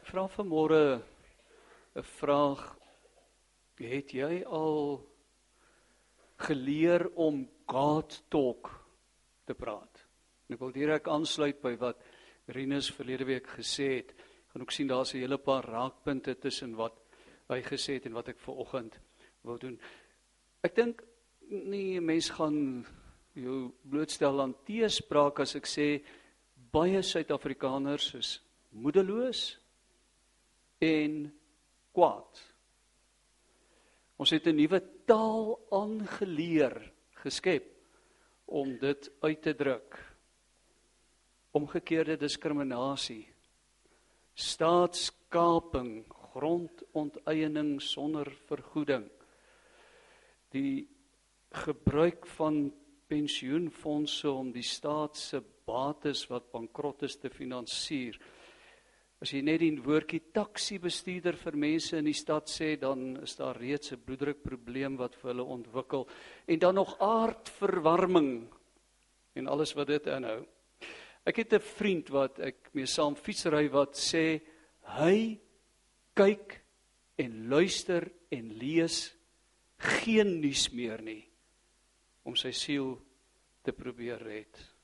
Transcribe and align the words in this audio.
Ek 0.00 0.06
vra 0.08 0.22
vanmôre 0.32 1.02
'n 1.94 2.02
vraag. 2.02 2.60
Het 3.76 4.12
jy 4.14 4.44
al 4.44 5.04
geleer 6.38 7.10
om 7.14 7.44
God 7.66 8.22
talk 8.30 8.70
te 9.44 9.54
praat? 9.54 10.06
En 10.48 10.54
ek 10.54 10.60
wil 10.60 10.72
direk 10.72 11.08
aansluit 11.08 11.60
by 11.60 11.76
wat 11.76 12.00
Rinus 12.48 12.88
verlede 12.90 13.26
week 13.28 13.46
gesê 13.46 14.00
het. 14.00 14.10
Ek 14.16 14.48
gaan 14.52 14.62
ook 14.62 14.72
sien 14.72 14.88
daar's 14.88 15.12
'n 15.14 15.20
hele 15.20 15.38
paar 15.38 15.64
raakpunte 15.64 16.38
tussen 16.38 16.74
wat 16.76 16.96
hy 17.48 17.60
gesê 17.60 18.00
het 18.00 18.06
en 18.06 18.12
wat 18.12 18.28
ek 18.28 18.40
ver 18.40 18.54
oggend 18.54 18.98
wil 19.44 19.58
doen. 19.58 19.78
Ek 20.62 20.74
dink 20.74 21.04
nie 21.50 22.00
'n 22.00 22.04
mens 22.04 22.30
gaan 22.30 22.86
jou 23.34 23.72
blootstel 23.84 24.40
aan 24.40 24.54
teespraak 24.64 25.40
as 25.40 25.54
ek 25.56 25.66
sê 25.66 26.02
baie 26.72 27.02
Suid-Afrikaners 27.02 28.14
is 28.14 28.40
moedeloos 28.70 29.60
en 30.80 31.28
kwaad. 31.92 32.40
Ons 34.20 34.30
het 34.30 34.46
'n 34.46 34.56
nuwe 34.56 34.80
taal 35.06 35.60
aangeleer, 35.70 36.92
geskep 37.22 37.66
om 38.44 38.78
dit 38.78 39.10
uit 39.20 39.42
te 39.42 39.54
druk. 39.54 39.96
Omgekeerde 41.50 42.16
diskriminasie, 42.16 43.28
staatskaping, 44.34 46.04
grondonteiening 46.32 47.80
sonder 47.82 48.30
vergoeding. 48.46 49.10
Die 50.50 50.88
gebruik 51.50 52.26
van 52.26 52.72
pensioenfonde 53.10 54.30
om 54.30 54.52
die 54.52 54.66
staat 54.66 55.16
se 55.18 55.42
bates 55.66 56.26
wat 56.30 56.50
bankrot 56.50 57.02
is 57.02 57.16
te 57.18 57.30
finansier. 57.30 58.18
As 59.20 59.34
jy 59.34 59.42
net 59.44 59.60
die 59.60 59.74
woordjie 59.84 60.32
taxi 60.32 60.78
bestuurder 60.80 61.36
vir 61.36 61.56
mense 61.60 61.98
in 61.98 62.06
die 62.08 62.16
stad 62.16 62.48
sê, 62.48 62.78
dan 62.80 63.18
is 63.20 63.36
daar 63.36 63.58
reeds 63.60 63.92
'n 63.92 64.00
bloeddrukprobleem 64.00 64.96
wat 64.96 65.14
vir 65.14 65.30
hulle 65.34 65.44
ontwikkel 65.44 66.08
en 66.48 66.58
dan 66.58 66.74
nog 66.74 66.96
aardverwarming 66.98 68.48
en 69.34 69.46
alles 69.46 69.74
wat 69.74 69.88
dit 69.88 70.06
inhou. 70.06 70.46
Ek 71.26 71.36
het 71.36 71.52
'n 71.52 71.60
vriend 71.60 72.08
wat 72.08 72.40
ek 72.40 72.70
mee 72.72 72.86
saam 72.86 73.14
fietsry 73.14 73.68
wat 73.68 73.92
sê 73.94 74.40
hy 74.96 75.38
kyk 76.14 76.62
en 77.18 77.48
luister 77.48 78.10
en 78.30 78.48
lees 78.58 79.14
geen 79.76 80.40
nuus 80.40 80.72
meer 80.72 81.02
nie 81.02 81.28
om 82.24 82.36
sy 82.36 82.52
siel 82.52 82.98
te 83.62 83.72
probeer 83.72 84.18
red. 84.18 84.79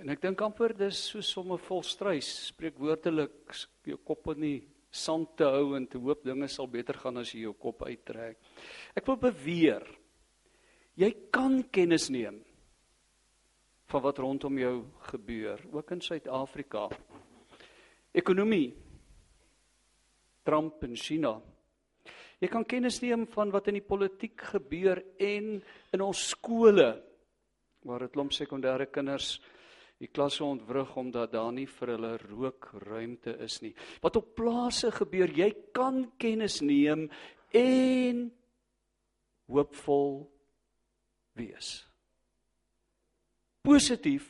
En 0.00 0.10
ek 0.10 0.22
dink 0.24 0.40
amper 0.42 0.72
dis 0.74 0.98
so 1.12 1.22
somme 1.22 1.54
vol 1.68 1.84
struis, 1.86 2.26
spreekwoordelik 2.50 3.54
jou 3.86 3.98
kop 4.02 4.32
in 4.32 4.40
die 4.42 4.56
sand 4.94 5.36
te 5.38 5.46
hou 5.46 5.74
en 5.78 5.86
te 5.90 6.00
hoop 6.02 6.24
dinge 6.26 6.48
sal 6.50 6.66
beter 6.70 6.98
gaan 6.98 7.20
as 7.22 7.30
jy 7.34 7.44
jou 7.44 7.54
kop 7.58 7.84
uittrek. 7.86 8.40
Ek 8.94 9.06
wil 9.06 9.20
beweer 9.22 9.86
jy 10.98 11.10
kan 11.34 11.60
kennis 11.74 12.08
neem 12.14 12.40
van 13.90 14.02
wat 14.02 14.18
rondom 14.22 14.58
jou 14.58 14.74
gebeur, 15.10 15.60
ook 15.70 15.90
in 15.94 16.02
Suid-Afrika. 16.02 16.88
Ekonomie 18.14 18.72
Trump 20.44 20.82
en 20.86 20.94
China. 20.98 21.36
Jy 22.42 22.50
kan 22.50 22.66
kennis 22.66 23.00
neem 23.02 23.28
van 23.30 23.52
wat 23.54 23.70
in 23.70 23.78
die 23.78 23.86
politiek 23.86 24.40
gebeur 24.50 25.00
en 25.22 25.58
in 25.94 26.02
ons 26.02 26.30
skole 26.34 26.88
waar 27.84 28.04
dit 28.04 28.14
klomp 28.14 28.34
sekondêre 28.34 28.88
kinders 28.92 29.38
die 30.02 30.10
klasse 30.10 30.44
ontwrig 30.44 30.90
omdat 30.98 31.32
daar 31.32 31.52
nie 31.54 31.66
vir 31.70 31.94
hulle 31.94 32.12
rookruimte 32.24 33.36
is 33.44 33.60
nie. 33.62 33.72
Wat 34.02 34.18
op 34.18 34.34
plase 34.36 34.90
gebeur, 34.94 35.30
jy 35.30 35.50
kan 35.76 36.04
kennis 36.20 36.60
neem 36.64 37.06
en 37.54 38.26
hoopvol 39.50 40.24
wees. 41.38 41.84
Positief 43.64 44.26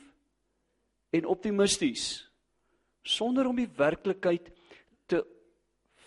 en 1.15 1.27
optimisties 1.31 2.25
sonder 3.05 3.47
om 3.49 3.57
die 3.59 3.69
werklikheid 3.77 4.49
te 5.09 5.21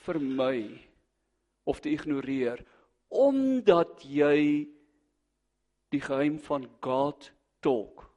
vermy 0.05 0.65
of 1.69 1.81
te 1.81 1.93
ignoreer 1.93 2.65
omdat 3.09 4.03
jy 4.05 4.69
die 5.89 6.01
geheim 6.05 6.37
van 6.45 6.67
God 6.85 7.31
talk 7.65 8.08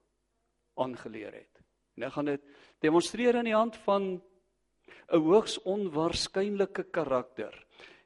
aangeleer 0.83 1.33
het. 1.33 1.61
En 1.97 2.07
ek 2.07 2.13
gaan 2.17 2.29
dit 2.31 2.43
demonstreer 2.83 3.37
aan 3.37 3.49
die 3.49 3.57
hand 3.57 3.77
van 3.85 4.21
'n 5.11 5.19
hoogs 5.19 5.59
onwaarskynlike 5.67 6.83
karakter. 6.91 7.53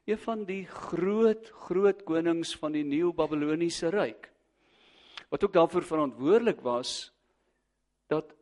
Een 0.06 0.18
van 0.18 0.44
die 0.44 0.64
groot 0.66 1.50
groot 1.66 2.02
konings 2.04 2.56
van 2.56 2.72
die 2.72 2.84
nuwe 2.84 3.12
Babiloniese 3.12 3.90
ryk. 3.90 4.30
Wat 5.28 5.44
ook 5.44 5.52
daarvoor 5.52 5.82
verantwoordelik 5.82 6.60
was 6.60 7.12
dat 8.06 8.34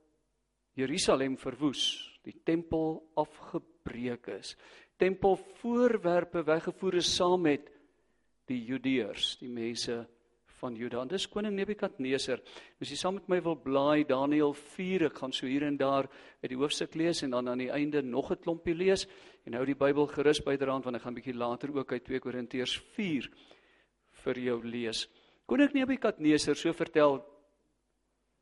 Jerusalem 0.74 1.38
verwoes, 1.38 2.18
die 2.22 2.40
tempel 2.44 3.10
afgebreek 3.14 4.26
is. 4.26 4.56
Tempelvoorwerpe 4.96 6.42
weggevoer 6.44 6.94
is 6.94 7.14
saam 7.14 7.40
met 7.46 7.70
die 8.50 8.60
Judeërs, 8.64 9.36
die 9.40 9.48
mense 9.48 10.04
van 10.64 10.76
Juda. 10.78 11.02
En 11.04 11.10
dis 11.10 11.26
koning 11.28 11.52
Nebukadneser. 11.58 12.40
As 12.80 12.88
jy 12.88 12.96
saam 12.96 13.18
met 13.18 13.28
my 13.28 13.40
wil 13.44 13.56
blaai 13.60 14.06
Daniël 14.08 14.54
4, 14.56 15.08
ek 15.10 15.20
gaan 15.20 15.34
so 15.36 15.48
hier 15.48 15.66
en 15.66 15.76
daar 15.80 16.08
uit 16.40 16.50
die 16.52 16.58
hoofstuk 16.60 16.96
lees 16.96 17.20
en 17.26 17.34
dan 17.36 17.50
aan 17.52 17.60
die 17.60 17.70
einde 17.72 18.02
nog 18.02 18.30
'n 18.32 18.40
klompie 18.40 18.74
lees 18.74 19.06
en 19.44 19.54
hou 19.54 19.64
die 19.66 19.76
Bybel 19.76 20.06
gerus 20.06 20.40
byderhand 20.40 20.84
want 20.84 20.96
ek 20.96 21.02
gaan 21.02 21.14
bietjie 21.14 21.36
later 21.36 21.68
ook 21.76 21.92
uit 21.92 22.04
2 22.04 22.20
Korintiërs 22.20 22.78
4 22.96 23.28
vir 24.24 24.38
jou 24.38 24.64
lees. 24.64 25.08
Koning 25.46 25.72
Nebukadneser 25.72 26.56
so 26.56 26.72
vertel 26.72 27.20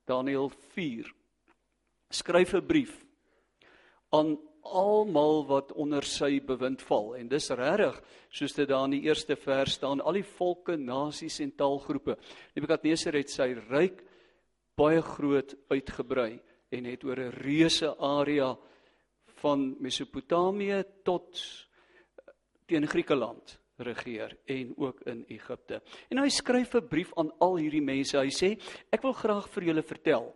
Daniël 0.07 0.51
4 0.75 1.13
skryf 2.11 2.55
'n 2.55 2.67
brief 2.67 3.05
aan 4.11 4.39
almal 4.63 5.43
wat 5.49 5.73
onder 5.73 6.05
sy 6.07 6.41
bewind 6.41 6.83
val 6.87 7.15
en 7.19 7.29
dis 7.29 7.51
regtig 7.51 7.99
soos 8.31 8.55
dit 8.57 8.69
daar 8.69 8.87
in 8.89 8.97
die 8.97 9.05
eerste 9.09 9.37
vers 9.37 9.77
staan 9.79 10.01
al 10.01 10.19
die 10.19 10.27
volke, 10.27 10.77
nasies 10.77 11.41
en 11.41 11.53
taalgroepe. 11.57 12.17
Nebukadneser 12.55 13.19
het 13.19 13.31
sy 13.31 13.53
ryk 13.69 14.03
baie 14.79 15.03
groot 15.03 15.55
uitgebrei 15.71 16.41
en 16.73 16.85
het 16.89 17.05
oor 17.05 17.19
'n 17.21 17.35
reuse 17.43 17.95
area 17.99 18.57
van 19.43 19.77
Mesopotamië 19.81 20.85
tot 21.05 21.41
teen 22.67 22.87
Griekeland 22.87 23.59
regeer 23.77 24.37
en 24.45 24.73
ook 24.77 25.01
in 25.01 25.25
Egipte. 25.29 25.83
En 26.09 26.19
hy 26.19 26.29
skryf 26.29 26.75
'n 26.75 26.89
brief 26.89 27.13
aan 27.17 27.33
al 27.39 27.57
hierdie 27.57 27.83
mense. 27.83 28.19
Hy 28.19 28.31
sê 28.31 28.59
ek 28.91 29.03
wil 29.03 29.13
graag 29.13 29.49
vir 29.49 29.63
julle 29.65 29.83
vertel 29.83 30.35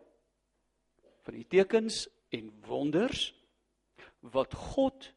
van 1.23 1.35
die 1.35 1.47
tekens 1.49 2.09
en 2.31 2.53
wonders 2.67 3.33
wat 4.33 4.55
God 4.55 5.13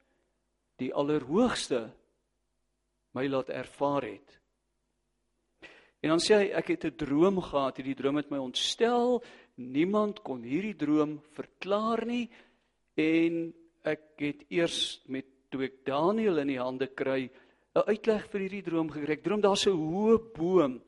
die 0.80 0.94
allerhoogste 0.94 1.90
my 3.18 3.26
laat 3.28 3.50
ervaar 3.50 4.06
het. 4.08 4.36
En 6.00 6.14
dan 6.14 6.22
sê 6.24 6.38
hy 6.38 6.48
ek 6.56 6.68
het 6.76 6.86
'n 6.86 6.96
droom 6.96 7.42
gehad, 7.42 7.78
hierdie 7.78 7.96
droom 7.96 8.16
het 8.16 8.32
my 8.32 8.38
ontstel. 8.38 9.24
Niemand 9.58 10.22
kon 10.24 10.44
hierdie 10.44 10.76
droom 10.76 11.20
verklaar 11.36 12.06
nie 12.06 12.30
en 12.96 13.54
ek 13.84 14.16
het 14.18 14.46
eers 14.50 15.02
met 15.08 15.26
toe 15.50 15.64
ek 15.64 15.86
Daniël 15.86 16.38
in 16.40 16.48
die 16.48 16.60
hande 16.60 16.88
kry 16.88 17.30
'n 17.76 17.88
uitleg 17.88 18.30
vir 18.30 18.42
hierdie 18.42 18.64
droom 18.64 18.90
gekry. 18.90 19.14
Ek 19.14 19.24
droom 19.24 19.42
daar's 19.42 19.68
'n 19.68 19.76
hoë 19.76 20.34
boom. 20.34 20.82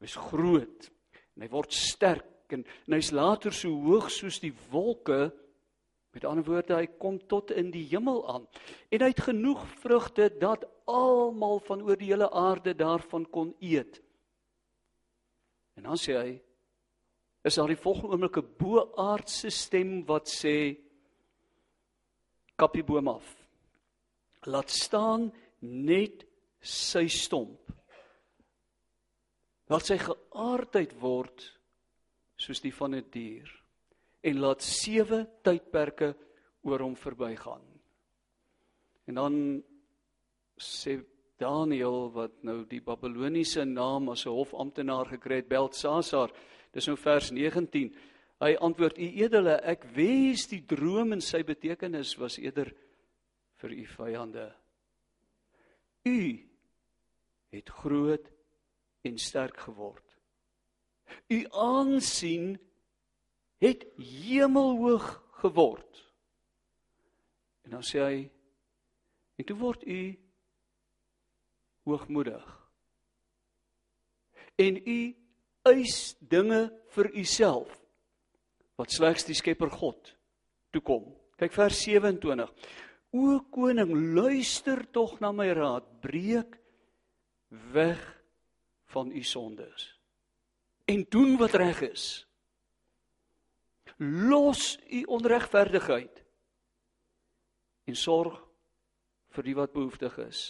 Hy's 0.00 0.16
groot 0.16 0.90
en 1.36 1.42
hy 1.42 1.48
word 1.48 1.72
sterk 1.72 2.52
en, 2.52 2.64
en 2.86 2.94
hy's 2.94 3.12
later 3.12 3.52
so 3.52 3.68
hoog 3.68 4.10
soos 4.10 4.40
die 4.40 4.52
wolke 4.70 5.32
Met 6.12 6.24
ander 6.28 6.44
woorde, 6.44 6.76
hy 6.76 6.86
kom 7.00 7.16
tot 7.28 7.50
in 7.56 7.70
die 7.72 7.86
hemel 7.88 8.20
aan. 8.28 8.46
En 8.92 9.00
hy 9.00 9.10
het 9.14 9.24
genoeg 9.24 9.64
vrugte 9.80 10.28
dat 10.36 10.66
almal 10.84 11.62
van 11.64 11.82
oor 11.86 11.96
die 11.96 12.10
hele 12.10 12.28
aarde 12.30 12.74
daarvan 12.76 13.24
kon 13.32 13.54
eet. 13.60 14.00
En 15.80 15.88
dan 15.88 16.00
sê 16.00 16.16
hy 16.18 16.32
is 17.42 17.56
daar 17.58 17.72
die 17.72 17.80
volgende 17.80 18.12
oomblik 18.12 18.36
'n 18.38 18.54
boaardse 18.58 19.50
stem 19.50 20.04
wat 20.06 20.28
sê 20.28 20.76
kap 22.56 22.74
die 22.74 22.84
boom 22.84 23.08
af. 23.08 23.26
Laat 24.46 24.70
staan 24.70 25.32
net 25.60 26.26
sy 26.60 27.08
stomp. 27.08 27.72
Laat 29.66 29.86
sy 29.86 29.98
geaardheid 29.98 30.92
word 31.00 31.58
soos 32.36 32.60
die 32.60 32.74
van 32.74 32.94
'n 32.94 33.00
die 33.00 33.10
dier 33.10 33.61
en 34.22 34.38
laat 34.38 34.62
sewe 34.62 35.24
tydperke 35.42 36.12
oor 36.62 36.84
hom 36.84 36.94
verbygaan. 36.96 37.64
En 39.10 39.18
dan 39.18 39.34
sê 40.58 41.00
Daniël 41.42 42.12
wat 42.14 42.42
nou 42.46 42.62
die 42.70 42.80
Babiloniese 42.80 43.64
naam 43.64 44.10
as 44.10 44.26
'n 44.26 44.30
hofamptenaar 44.30 45.06
gekry 45.06 45.36
het, 45.36 45.48
Belsasar. 45.48 46.30
Dis 46.72 46.86
nou 46.86 46.96
vers 46.96 47.30
19. 47.30 47.94
Hy 48.40 48.56
antwoord: 48.56 48.98
"U 48.98 49.08
edele, 49.24 49.60
ek 49.62 49.84
wens 49.94 50.46
die 50.46 50.64
droom 50.66 51.12
en 51.12 51.20
sy 51.20 51.42
betekenis 51.42 52.16
was 52.16 52.38
eerder 52.38 52.72
vir 53.62 53.70
u 53.70 53.86
vyande. 53.86 54.46
U 56.04 56.18
het 57.50 57.68
groot 57.68 58.30
en 59.06 59.18
sterk 59.18 59.56
geword. 59.66 60.04
U 61.28 61.38
aansien 61.50 62.56
het 63.62 63.86
hemelhoog 63.96 65.06
geword." 65.44 66.02
En 67.62 67.78
dan 67.78 67.86
sê 67.86 68.02
hy: 68.02 68.18
"En 69.38 69.46
toe 69.46 69.56
word 69.56 69.86
u 69.86 70.18
hoogmoedig. 71.82 72.70
En 74.54 74.88
u 74.88 75.16
eis 75.62 76.16
dinge 76.18 76.66
vir 76.94 77.10
u 77.14 77.24
self 77.24 77.78
wat 78.78 78.92
slegs 78.92 79.26
die 79.26 79.36
Skepper 79.36 79.70
God 79.70 80.14
toekom. 80.74 81.06
Kyk 81.38 81.54
vers 81.54 81.78
27. 81.84 82.50
O 83.12 83.38
koning, 83.52 83.92
luister 84.14 84.84
tog 84.90 85.18
na 85.20 85.32
my 85.32 85.50
raad, 85.52 85.84
breek 86.00 86.56
weg 87.72 88.00
van 88.94 89.12
u 89.12 89.22
sondes 89.22 89.90
en 90.88 91.04
doen 91.08 91.36
wat 91.40 91.54
reg 91.56 91.80
is. 91.86 92.04
Los 94.02 94.78
u 94.90 95.04
onregverdigheid 95.14 96.22
en 97.86 97.98
sorg 97.98 98.40
vir 99.36 99.46
die 99.46 99.54
wat 99.54 99.74
behoeftig 99.74 100.16
is. 100.24 100.40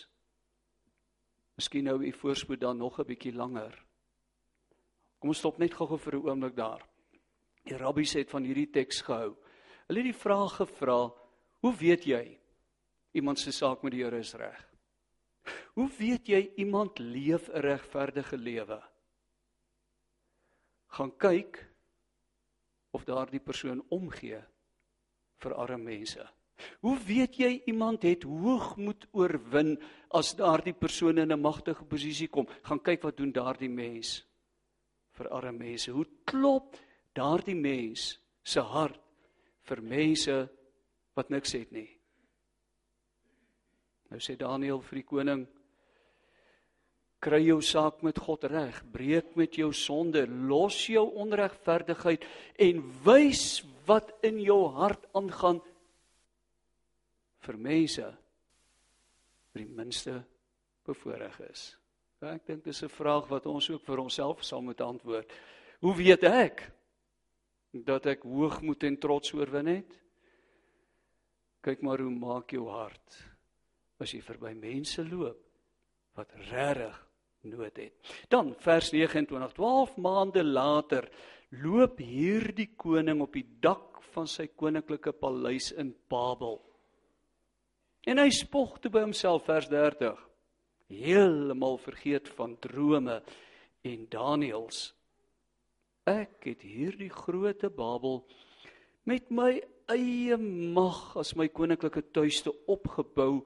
Miskien 1.61 1.85
nou 1.85 1.99
u 2.01 2.13
voorspoed 2.17 2.61
dan 2.61 2.79
nog 2.79 2.99
'n 2.99 3.07
bietjie 3.07 3.35
langer. 3.35 3.75
Kom 5.19 5.29
ons 5.29 5.39
stop 5.39 5.59
net 5.59 5.75
gou-gou 5.75 5.99
vir 5.99 6.15
'n 6.17 6.29
oomblik 6.29 6.57
daar. 6.57 6.89
Die 7.65 7.77
rabbies 7.77 8.15
het 8.15 8.31
van 8.31 8.45
hierdie 8.45 8.71
teks 8.71 9.03
gehou. 9.03 9.37
Hulle 9.87 10.01
het 10.01 10.13
die 10.13 10.23
vraag 10.25 10.57
gevra: 10.57 11.13
"Hoe 11.61 11.77
weet 11.77 12.05
jy 12.05 12.41
iemand 13.13 13.39
se 13.39 13.53
saak 13.53 13.83
met 13.83 13.93
die 13.93 14.03
Here 14.03 14.19
is 14.19 14.35
reg? 14.35 14.69
Hoe 15.75 15.89
weet 15.99 16.27
jy 16.27 16.53
iemand 16.57 16.99
leef 16.99 17.49
'n 17.49 17.61
regverdige 17.61 18.37
lewe?" 18.37 18.83
Gaan 20.87 21.17
kyk 21.17 21.72
of 22.93 23.05
daardie 23.09 23.41
persoon 23.41 23.83
omgee 23.91 24.41
vir 25.43 25.55
arme 25.59 25.85
mense. 25.85 26.25
Hoe 26.85 26.99
weet 27.07 27.39
jy 27.41 27.53
iemand 27.67 28.05
het 28.07 28.23
hoogmoed 28.29 29.09
oorwin 29.17 29.75
as 30.15 30.35
daardie 30.39 30.77
persoon 30.77 31.19
in 31.19 31.33
'n 31.33 31.41
magtige 31.41 31.85
posisie 31.85 32.29
kom? 32.29 32.47
Gaan 32.63 32.83
kyk 32.83 33.03
wat 33.03 33.17
doen 33.17 33.33
daardie 33.33 33.71
mens 33.71 34.23
vir 35.13 35.29
arme 35.29 35.59
mense. 35.59 35.91
Hoe 35.91 36.07
klop 36.25 36.77
daardie 37.13 37.57
mens 37.57 38.21
se 38.43 38.61
hart 38.61 39.01
vir 39.63 39.83
mense 39.83 40.49
wat 41.15 41.31
niks 41.31 41.53
het 41.53 41.73
nie? 41.73 41.91
Nou 44.11 44.21
sê 44.21 44.37
Daniël 44.37 44.81
vir 44.81 44.97
die 44.97 45.09
koning 45.09 45.47
kry 47.23 47.39
jou 47.47 47.61
saak 47.63 48.03
met 48.03 48.19
God 48.19 48.45
reg, 48.51 48.81
breek 48.91 49.37
met 49.39 49.55
jou 49.55 49.71
sonde, 49.77 50.25
los 50.27 50.81
jou 50.91 51.05
onregverdigheid 51.23 52.25
en 52.67 52.83
wys 53.07 53.63
wat 53.87 54.11
in 54.27 54.41
jou 54.43 54.65
hart 54.75 55.07
aangaan 55.15 55.61
vir 57.47 57.59
mense 57.59 58.09
wat 59.53 59.61
die 59.61 59.69
minste 59.69 60.17
bevoordeel 60.87 61.47
is. 61.51 61.73
Ja, 62.23 62.35
ek 62.35 62.47
dink 62.47 62.65
dis 62.65 62.83
'n 62.83 62.89
vraag 62.89 63.29
wat 63.29 63.47
ons 63.47 63.71
ook 63.71 63.85
vir 63.85 63.99
onsself 63.99 64.45
sal 64.45 64.63
moet 64.63 64.81
antwoord. 64.81 65.31
Hoe 65.81 65.95
weet 65.97 66.23
ek 66.25 66.73
dat 67.73 68.07
ek 68.07 68.23
hoogmoed 68.23 68.83
en 68.85 68.97
trots 68.97 69.35
oorwin 69.35 69.67
het? 69.67 69.99
Kyk 71.63 71.83
maar 71.83 71.99
hoe 71.99 72.11
maak 72.11 72.51
jou 72.51 72.69
hart 72.69 73.19
as 73.99 74.13
jy 74.13 74.21
verby 74.21 74.55
mense 74.55 75.05
loop 75.05 75.39
wat 76.15 76.33
regtig 76.51 77.12
nood 77.49 77.77
het. 77.77 77.93
Dan 78.29 78.55
vers 78.63 78.91
29, 78.93 79.53
12 79.53 79.97
maande 79.97 80.45
later 80.45 81.09
loop 81.63 81.99
hierdie 82.01 82.71
koning 82.77 83.21
op 83.25 83.35
die 83.37 83.47
dak 83.61 84.01
van 84.13 84.29
sy 84.29 84.49
koninklike 84.57 85.13
paleis 85.17 85.71
in 85.77 85.93
Babel. 86.11 86.61
En 88.09 88.19
hy 88.19 88.31
spog 88.35 88.79
toe 88.83 88.91
by 88.93 89.05
homself 89.05 89.47
vers 89.47 89.69
30. 89.71 90.19
Heeltemal 90.93 91.79
vergeet 91.81 92.29
van 92.37 92.57
drome 92.61 93.21
en 93.87 94.07
Daniëls. 94.11 94.91
Ek 96.09 96.49
het 96.51 96.65
hierdie 96.67 97.13
groote 97.13 97.71
Babel 97.71 98.25
met 99.07 99.31
my 99.31 99.55
eie 99.91 100.37
mag 100.39 101.17
as 101.19 101.35
my 101.39 101.49
koninklike 101.51 102.03
tuiste 102.15 102.53
opgebou 102.71 103.45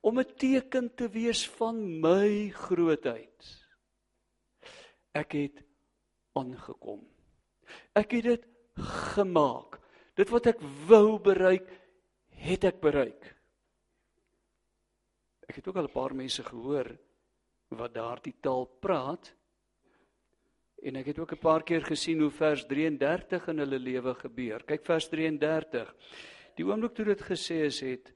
om 0.00 0.18
'n 0.18 0.34
teken 0.36 0.94
te 0.94 1.08
wees 1.08 1.48
van 1.48 2.00
my 2.00 2.50
grootheid. 2.50 3.66
Ek 5.12 5.32
het 5.32 5.64
aangekom. 6.32 7.02
Ek 7.92 8.10
het 8.10 8.24
dit 8.24 8.44
gemaak. 9.14 9.80
Dit 10.14 10.30
wat 10.30 10.46
ek 10.46 10.60
wou 10.86 11.18
bereik, 11.22 11.68
het 12.28 12.64
ek 12.64 12.80
bereik. 12.80 13.34
Ek 15.48 15.56
het 15.56 15.68
ook 15.68 15.76
al 15.76 15.88
'n 15.88 15.92
paar 15.92 16.14
mense 16.14 16.42
gehoor 16.42 16.98
wat 17.68 17.94
daardie 17.94 18.36
taal 18.40 18.66
praat. 18.80 19.34
En 20.82 20.96
ek 20.96 21.06
het 21.06 21.18
ook 21.18 21.32
'n 21.32 21.38
paar 21.38 21.62
keer 21.62 21.82
gesien 21.82 22.20
hoe 22.20 22.30
vers 22.30 22.66
33 22.66 23.48
in 23.48 23.58
hulle 23.58 23.78
lewe 23.78 24.14
gebeur. 24.14 24.64
Kyk 24.64 24.84
vers 24.84 25.08
33. 25.08 25.94
Die 26.54 26.64
oomblik 26.64 26.94
toe 26.94 27.04
dit 27.04 27.22
gesê 27.22 27.64
is 27.64 27.80
het 27.80 28.12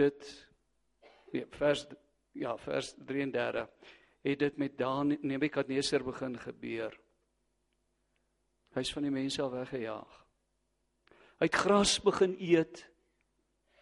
dit 0.00 0.30
nee, 1.32 1.46
vers 1.58 1.86
ja, 2.32 2.56
vers 2.56 2.94
33 3.06 3.68
het 4.20 4.38
dit 4.38 4.56
met 4.60 4.78
Dan 4.78 5.16
Nebukadneser 5.22 6.04
begin 6.04 6.36
gebeur. 6.38 6.94
Hy's 8.76 8.92
van 8.94 9.06
die 9.06 9.12
mense 9.12 9.42
al 9.42 9.52
weggejaag. 9.54 10.16
Hy 11.40 11.48
het 11.48 11.56
gras 11.56 11.96
begin 12.04 12.36
eet 12.36 12.84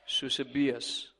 soos 0.06 0.38
'n 0.40 0.52
bees. 0.52 1.12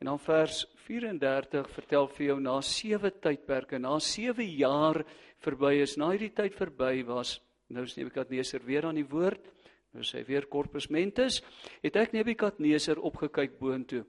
En 0.00 0.06
dan 0.10 0.18
vers 0.18 0.66
34 0.84 1.70
vertel 1.70 2.08
vir 2.08 2.26
jou 2.26 2.40
na 2.40 2.60
sewe 2.60 3.10
tydperke, 3.10 3.78
na 3.78 3.98
sewe 3.98 4.44
jaar 4.56 5.04
verby 5.38 5.80
is, 5.80 5.96
na 5.96 6.10
hierdie 6.10 6.34
tyd 6.34 6.54
verby 6.54 7.04
was, 7.04 7.40
nou 7.68 7.84
is 7.84 7.96
Nebukadneser 7.96 8.60
weer 8.64 8.84
aan 8.84 8.98
die 9.00 9.08
woord, 9.08 9.48
nou 9.94 10.02
sê 10.02 10.24
weer 10.26 10.48
corpus 10.50 10.88
mentis, 10.90 11.40
het 11.84 11.96
ek 11.96 12.14
Nebukadneser 12.16 12.98
opgekyk 12.98 13.58
boontoe. 13.60 14.02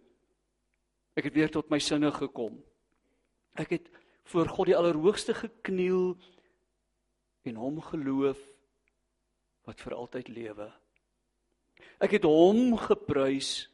Ek 1.15 1.29
het 1.29 1.35
weer 1.37 1.51
tot 1.53 1.69
my 1.71 1.79
sinne 1.79 2.09
gekom. 2.11 2.57
Ek 3.55 3.77
het 3.77 3.91
voor 4.31 4.49
God 4.51 4.71
die 4.71 4.75
Allerhoogste 4.75 5.35
gekniel 5.37 6.15
en 7.45 7.61
hom 7.61 7.77
geloof 7.85 8.41
wat 9.69 9.81
vir 9.85 9.95
altyd 9.95 10.31
lewe. 10.33 10.67
Ek 12.01 12.17
het 12.17 12.25
hom 12.27 12.73
geprys 12.81 13.69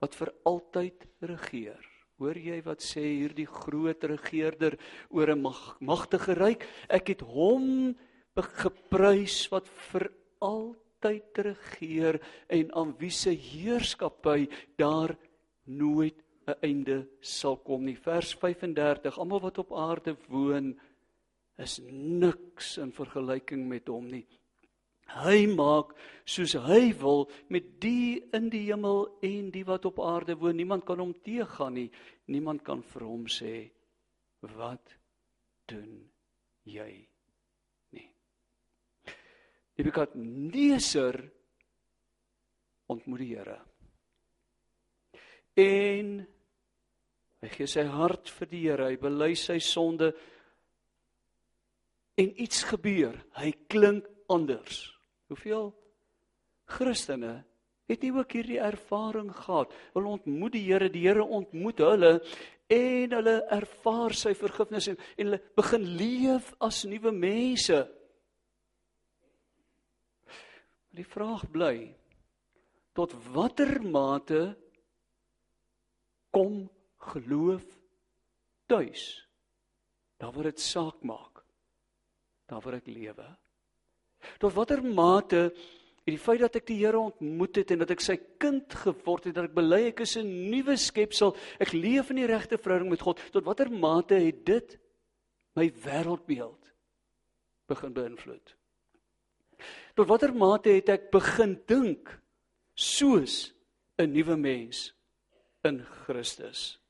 wat 0.00 0.14
vir 0.16 0.30
altyd 0.48 1.08
regeer. 1.32 1.80
Hoor 2.20 2.36
jy 2.36 2.60
wat 2.66 2.84
sê 2.84 3.02
hierdie 3.02 3.48
groot 3.48 4.04
regerder 4.04 4.76
oor 5.08 5.32
'n 5.32 5.40
mag, 5.40 5.80
magtige 5.80 6.36
ryk? 6.36 6.68
Ek 6.88 7.08
het 7.08 7.20
hom 7.24 7.96
geprys 8.36 9.48
wat 9.50 9.66
vir 9.90 10.12
altyd 10.40 10.89
regeer 11.02 12.20
en 12.48 12.74
aan 12.74 12.94
wie 12.98 13.10
se 13.10 13.30
heerskappy 13.30 14.48
daar 14.76 15.16
nooit 15.64 16.16
'n 16.46 16.58
einde 16.60 17.08
sal 17.20 17.56
kom 17.56 17.84
nie. 17.84 17.96
Vers 17.96 18.34
35: 18.34 19.18
Almal 19.18 19.40
wat 19.40 19.58
op 19.58 19.72
aarde 19.72 20.16
woon 20.28 20.78
is 21.56 21.80
niks 21.90 22.78
in 22.78 22.92
vergelyking 22.92 23.68
met 23.68 23.88
hom 23.88 24.06
nie. 24.06 24.26
Hy 25.10 25.46
maak 25.46 25.96
soos 26.24 26.52
hy 26.54 26.94
wil 27.00 27.30
met 27.48 27.80
die 27.82 28.22
in 28.32 28.48
die 28.48 28.66
hemel 28.70 29.18
en 29.26 29.50
die 29.50 29.64
wat 29.64 29.84
op 29.84 30.00
aarde 30.00 30.36
woon. 30.38 30.56
Niemand 30.56 30.84
kan 30.84 30.98
hom 30.98 31.14
teëgaan 31.26 31.74
nie. 31.74 31.90
Niemand 32.26 32.62
kan 32.62 32.82
vir 32.82 33.02
hom 33.04 33.26
sê 33.26 33.70
wat 34.40 34.96
doen 35.66 36.10
jy 36.64 36.92
nie. 36.92 37.09
Nebukadneser 39.80 41.16
ontmoet 42.90 43.22
die 43.22 43.30
Here. 43.32 43.56
En 45.60 46.18
hy 47.40 47.50
gee 47.54 47.68
sy 47.70 47.86
hart 47.88 48.30
vir 48.36 48.50
die 48.50 48.62
Here. 48.66 48.90
Hy 48.90 48.98
bely 49.00 49.32
sy 49.38 49.58
sonde 49.64 50.12
en 52.20 52.32
iets 52.42 52.64
gebeur. 52.68 53.16
Hy 53.40 53.52
klink 53.72 54.08
anders. 54.30 54.82
Hoeveel 55.30 55.70
Christene 56.70 57.38
het 57.90 58.04
nie 58.04 58.12
ook 58.14 58.36
hierdie 58.36 58.60
ervaring 58.62 59.30
gehad? 59.34 59.72
Hulle 59.94 60.16
ontmoet 60.18 60.58
die 60.58 60.66
Here, 60.68 60.90
die 60.92 61.06
Here 61.06 61.24
ontmoet 61.24 61.80
hulle 61.86 62.18
en 62.70 63.16
hulle 63.16 63.38
ervaar 63.50 64.14
sy 64.14 64.30
vergifnis 64.38 64.92
en, 64.92 65.00
en 65.16 65.30
hulle 65.30 65.40
begin 65.58 65.88
leef 65.98 66.52
as 66.62 66.84
nuwe 66.86 67.14
mense. 67.14 67.80
Die 70.96 71.06
vraag 71.06 71.46
bly 71.50 71.74
tot 72.96 73.14
watter 73.32 73.78
mate 73.82 74.56
kom 76.34 76.64
geloof 77.12 77.66
tuis? 78.66 79.04
Daar 80.20 80.32
waar 80.34 80.50
dit 80.50 80.60
saak 80.60 81.02
maak. 81.06 81.44
Daar 82.50 82.60
waar 82.60 82.80
ek 82.80 82.90
lewe. 82.90 83.28
Tot 84.42 84.52
watter 84.52 84.82
mate 84.84 85.48
En 86.10 86.16
die 86.16 86.22
feit 86.22 86.40
dat 86.40 86.56
ek 86.58 86.68
die 86.70 86.78
Here 86.80 86.98
ontmoet 86.98 87.60
het 87.60 87.74
en 87.74 87.82
dat 87.84 87.92
ek 87.92 88.00
sy 88.02 88.16
kind 88.40 88.72
geword 88.82 89.28
het, 89.28 89.34
dat 89.36 89.50
ek 89.50 89.56
bely 89.56 89.82
ek 89.90 90.00
is 90.02 90.16
'n 90.16 90.50
nuwe 90.50 90.76
skepsel, 90.76 91.36
ek 91.60 91.70
leef 91.76 92.10
in 92.10 92.22
die 92.22 92.26
regte 92.26 92.58
verhouding 92.58 92.90
met 92.90 93.04
God, 93.04 93.20
tot 93.30 93.44
watter 93.44 93.70
mate 93.70 94.14
het 94.14 94.44
dit 94.44 94.78
my 95.54 95.68
wêreldbeeld 95.70 96.72
begin 97.68 97.92
beïnvloed? 97.92 98.56
Tot 100.00 100.08
watter 100.08 100.32
mate 100.32 100.72
het 100.72 100.88
ek 100.88 101.10
begin 101.12 101.58
dink 101.68 102.08
soos 102.72 103.52
'n 104.00 104.08
nuwe 104.08 104.36
mens 104.36 104.94
in 105.68 105.84
Christus? 105.84 106.80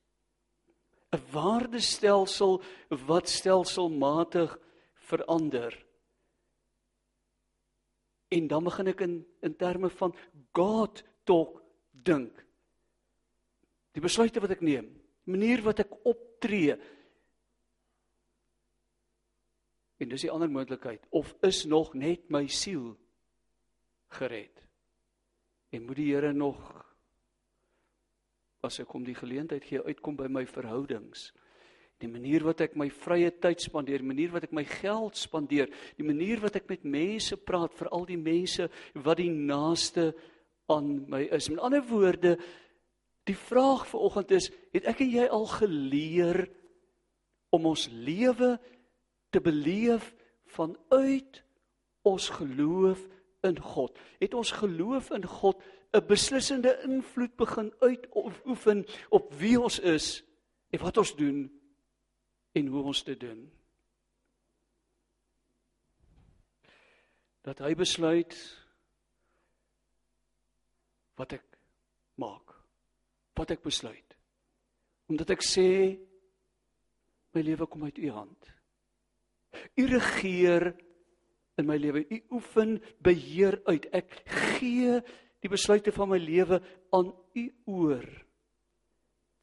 'n 1.10 1.18
Waardestelsel 1.32 2.62
wat 3.10 3.26
stelselmatig 3.28 4.54
verander 4.94 5.74
En 8.30 8.46
dan 8.46 8.64
begin 8.64 8.86
ek 8.86 9.00
in 9.00 9.26
in 9.42 9.56
terme 9.56 9.90
van 9.90 10.14
God 10.52 11.02
talk 11.24 11.62
dink. 11.90 12.46
Die 13.92 14.02
besluite 14.02 14.40
wat 14.40 14.54
ek 14.54 14.62
neem, 14.62 14.86
manier 15.26 15.62
wat 15.66 15.82
ek 15.82 15.96
optree. 16.06 16.76
En 20.00 20.08
dis 20.08 20.24
die 20.24 20.32
ander 20.32 20.50
moontlikheid 20.50 21.04
of 21.16 21.34
is 21.46 21.64
nog 21.68 21.92
net 21.94 22.30
my 22.32 22.46
siel 22.48 22.94
gered? 24.16 24.62
En 25.70 25.84
moet 25.86 26.00
die 26.00 26.10
Here 26.14 26.32
nog 26.32 26.58
as 28.64 28.80
ek 28.82 28.90
hom 28.92 29.04
die 29.04 29.16
geleentheid 29.16 29.64
gee 29.64 29.80
uitkom 29.84 30.16
by 30.18 30.28
my 30.28 30.46
verhoudings? 30.48 31.30
die 32.00 32.08
manier 32.08 32.44
wat 32.46 32.62
ek 32.64 32.76
my 32.80 32.88
vrye 32.92 33.28
tyd 33.42 33.60
spandeer, 33.60 34.00
die 34.00 34.08
manier 34.08 34.32
wat 34.32 34.46
ek 34.46 34.54
my 34.56 34.64
geld 34.64 35.18
spandeer, 35.20 35.68
die 35.98 36.06
manier 36.06 36.40
wat 36.40 36.56
ek 36.56 36.68
met 36.70 36.86
mense 36.88 37.36
praat, 37.36 37.74
veral 37.76 38.06
die 38.08 38.20
mense 38.20 38.70
wat 39.04 39.20
die 39.20 39.30
naaste 39.32 40.10
aan 40.72 40.94
my 41.10 41.26
is. 41.36 41.50
Met 41.52 41.60
ander 41.66 41.84
woorde, 41.90 42.36
die 43.28 43.36
vraag 43.36 43.84
vir 43.90 44.04
oggend 44.08 44.32
is, 44.38 44.48
het 44.72 44.88
ek 44.88 45.04
en 45.04 45.12
jy 45.12 45.26
al 45.28 45.46
geleer 45.58 46.40
om 47.52 47.68
ons 47.68 47.88
lewe 47.92 48.54
te 49.30 49.40
beleef 49.40 50.14
vanuit 50.46 51.42
ons 52.02 52.28
geloof 52.28 53.06
in 53.40 53.58
God? 53.58 53.98
Het 54.18 54.34
ons 54.34 54.50
geloof 54.50 55.10
in 55.10 55.26
God 55.26 55.62
'n 55.92 56.06
beslissende 56.06 56.80
invloed 56.82 57.36
begin 57.36 57.72
uitoefen 57.80 58.86
op 59.08 59.34
wie 59.34 59.60
ons 59.60 59.78
is 59.78 60.24
en 60.70 60.78
wat 60.78 60.96
ons 60.96 61.16
doen? 61.16 61.60
en 62.52 62.66
hoe 62.66 62.82
ons 62.82 63.02
dit 63.04 63.20
doen. 63.20 63.42
Dat 67.46 67.62
hy 67.64 67.72
besluit 67.78 68.36
wat 71.20 71.36
ek 71.38 71.46
maak. 72.20 72.56
Wat 73.38 73.52
ek 73.54 73.62
besluit. 73.64 74.16
Omdat 75.10 75.36
ek 75.36 75.44
sê 75.46 75.68
my 77.34 77.44
lewe 77.46 77.68
kom 77.70 77.86
uit 77.86 78.00
u 78.02 78.10
hand. 78.12 78.50
U 79.76 79.86
regeer 79.86 80.70
in 81.58 81.66
my 81.68 81.76
lewe. 81.76 82.04
U 82.08 82.22
oefen 82.38 82.78
beheer 83.02 83.60
uit. 83.68 83.86
Ek 83.92 84.22
gee 84.56 85.00
die 85.40 85.52
besluite 85.52 85.92
van 85.92 86.10
my 86.12 86.18
lewe 86.20 86.60
aan 86.94 87.12
u 87.34 87.44
oor. 87.66 88.04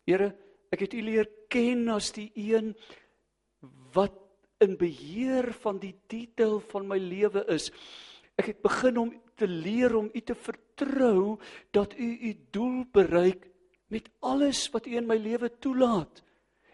Here, 0.07 0.31
Ek 0.73 0.83
het 0.83 0.95
U 0.97 1.01
leer 1.03 1.27
ken 1.51 1.87
as 1.93 2.11
die 2.15 2.29
een 2.35 2.73
wat 3.95 4.15
in 4.63 4.75
beheer 4.79 5.51
van 5.63 5.79
die 5.79 5.93
detail 6.11 6.59
van 6.71 6.87
my 6.89 6.97
lewe 6.99 7.43
is. 7.53 7.69
Ek 8.37 8.51
het 8.51 8.61
begin 8.65 8.99
om 9.01 9.13
te 9.37 9.47
leer 9.47 9.95
om 9.97 10.09
U 10.11 10.21
te 10.21 10.35
vertrou 10.35 11.37
dat 11.75 11.95
U 11.95 12.07
U 12.29 12.33
doel 12.53 12.83
bereik 12.93 13.47
met 13.93 14.09
alles 14.19 14.65
wat 14.73 14.89
U 14.89 14.97
in 14.97 15.07
my 15.07 15.17
lewe 15.21 15.49
toelaat 15.61 16.23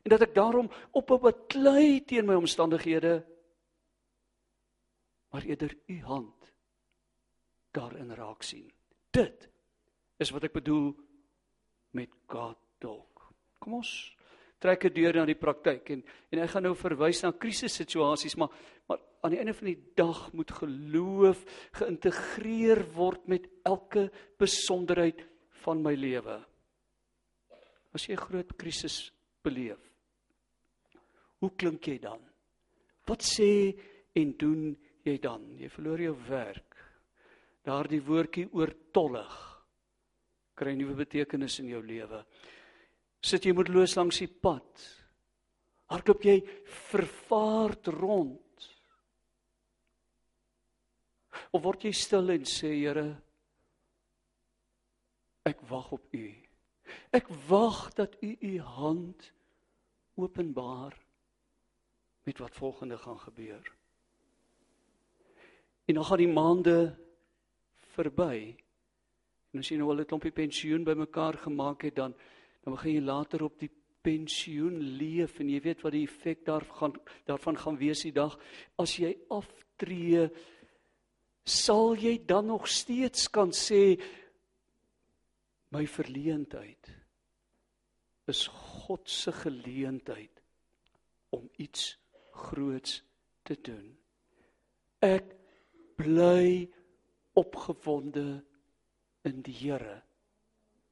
en 0.03 0.11
dat 0.11 0.21
ek 0.21 0.35
daarom 0.35 0.69
op 0.91 1.11
'n 1.11 1.21
beklei 1.21 2.03
teen 2.05 2.25
my 2.25 2.35
omstandighede 2.35 3.23
maar 5.31 5.43
eerder 5.43 5.77
U 5.87 6.01
hand 6.01 6.53
daarin 7.71 8.13
raak 8.13 8.43
sien. 8.43 8.71
Dit 9.11 9.49
is 10.17 10.29
wat 10.29 10.43
ek 10.43 10.53
bedoel 10.53 10.93
met 11.97 12.09
God 12.27 12.57
talk. 12.77 13.33
Kom 13.59 13.73
ons 13.81 14.13
trek 14.63 14.85
dit 14.87 14.95
deur 14.95 15.17
na 15.17 15.25
die 15.27 15.39
praktyk 15.39 15.89
en 15.89 16.03
en 16.31 16.39
ek 16.39 16.53
gaan 16.53 16.63
nou 16.63 16.75
verwys 16.75 17.23
na 17.23 17.33
krisissituasies 17.35 18.37
maar 18.39 18.53
maar 18.87 19.01
aan 19.23 19.31
die 19.31 19.39
einde 19.39 19.55
van 19.55 19.69
die 19.71 19.81
dag 19.95 20.33
moet 20.33 20.51
geloof 20.51 21.43
geïntegreer 21.79 22.83
word 22.95 23.27
met 23.27 23.47
elke 23.63 24.09
besonderheid 24.39 25.23
van 25.63 25.81
my 25.83 25.93
lewe. 25.95 26.37
As 27.93 28.07
jy 28.07 28.13
'n 28.13 28.25
groot 28.27 28.55
krisis 28.57 29.13
beleef, 29.43 29.92
hoe 31.43 31.51
klink 31.59 31.91
jy 31.91 31.99
dan? 31.99 32.21
Wat 33.07 33.23
sê 33.27 33.73
en 34.15 34.35
doen 34.39 34.71
jy 35.03 35.17
dan? 35.19 35.49
Jy 35.59 35.69
verloor 35.69 36.01
jou 36.07 36.15
werk. 36.29 36.79
Daardie 37.63 38.01
woordjie 38.03 38.47
oortollig 38.55 39.39
kry 40.55 40.75
nuwe 40.77 40.95
betekenis 40.95 41.59
in 41.59 41.71
jou 41.73 41.81
lewe 41.83 42.21
sit 43.23 43.47
jy 43.47 43.55
moedeloos 43.55 43.95
langs 43.97 44.19
die 44.19 44.27
pad. 44.27 44.85
Hardloop 45.93 46.25
jy 46.27 46.37
vervaard 46.91 47.91
rond. 47.95 48.67
Of 51.53 51.63
word 51.63 51.85
jy 51.87 51.93
stil 51.95 52.33
en 52.33 52.47
sê 52.49 52.73
Here 52.75 53.07
ek 55.47 55.63
wag 55.69 55.91
op 55.95 56.15
U. 56.15 56.27
Ek 57.15 57.29
wag 57.49 57.79
dat 57.97 58.15
U 58.23 58.31
U 58.31 58.53
hand 58.75 59.31
openbaar 60.19 60.95
met 62.23 62.37
wat 62.39 62.55
volgende 62.55 62.97
gaan 62.97 63.19
gebeur. 63.19 63.73
En 65.85 65.93
dan 65.93 66.05
gaan 66.05 66.17
die 66.17 66.33
maande 66.33 66.95
verby. 67.93 68.55
En 69.51 69.59
as 69.59 69.69
jy 69.69 69.77
nou 69.77 69.89
al 69.89 70.01
'n 70.01 70.05
klompie 70.05 70.31
pensioen 70.31 70.83
bymekaar 70.83 71.37
gemaak 71.37 71.81
het 71.81 71.95
dan 71.95 72.15
dan 72.63 72.73
begin 72.73 72.93
jy 72.93 73.01
later 73.01 73.43
op 73.43 73.59
die 73.59 73.71
pensioen 74.01 74.79
leef 74.99 75.39
en 75.39 75.49
jy 75.49 75.61
weet 75.61 75.81
wat 75.83 75.91
die 75.91 76.03
effek 76.07 76.45
daarvan 76.45 76.95
daarvan 77.27 77.57
gaan 77.57 77.77
wees 77.77 78.03
die 78.03 78.13
dag 78.15 78.37
as 78.79 78.97
jy 78.99 79.13
aftree 79.29 80.29
sal 81.43 81.95
jy 81.99 82.17
dan 82.25 82.45
nog 82.51 82.67
steeds 82.67 83.29
kan 83.31 83.51
sê 83.51 83.99
my 85.75 85.85
verleentheid 85.87 86.91
is 88.31 88.47
God 88.47 89.09
se 89.09 89.31
geleentheid 89.31 90.43
om 91.35 91.49
iets 91.57 91.97
groots 92.33 93.01
te 93.43 93.55
doen 93.61 93.93
ek 95.03 95.35
bly 95.99 96.63
opgewonde 97.35 98.27
in 99.27 99.43
die 99.43 99.55
Here 99.55 99.99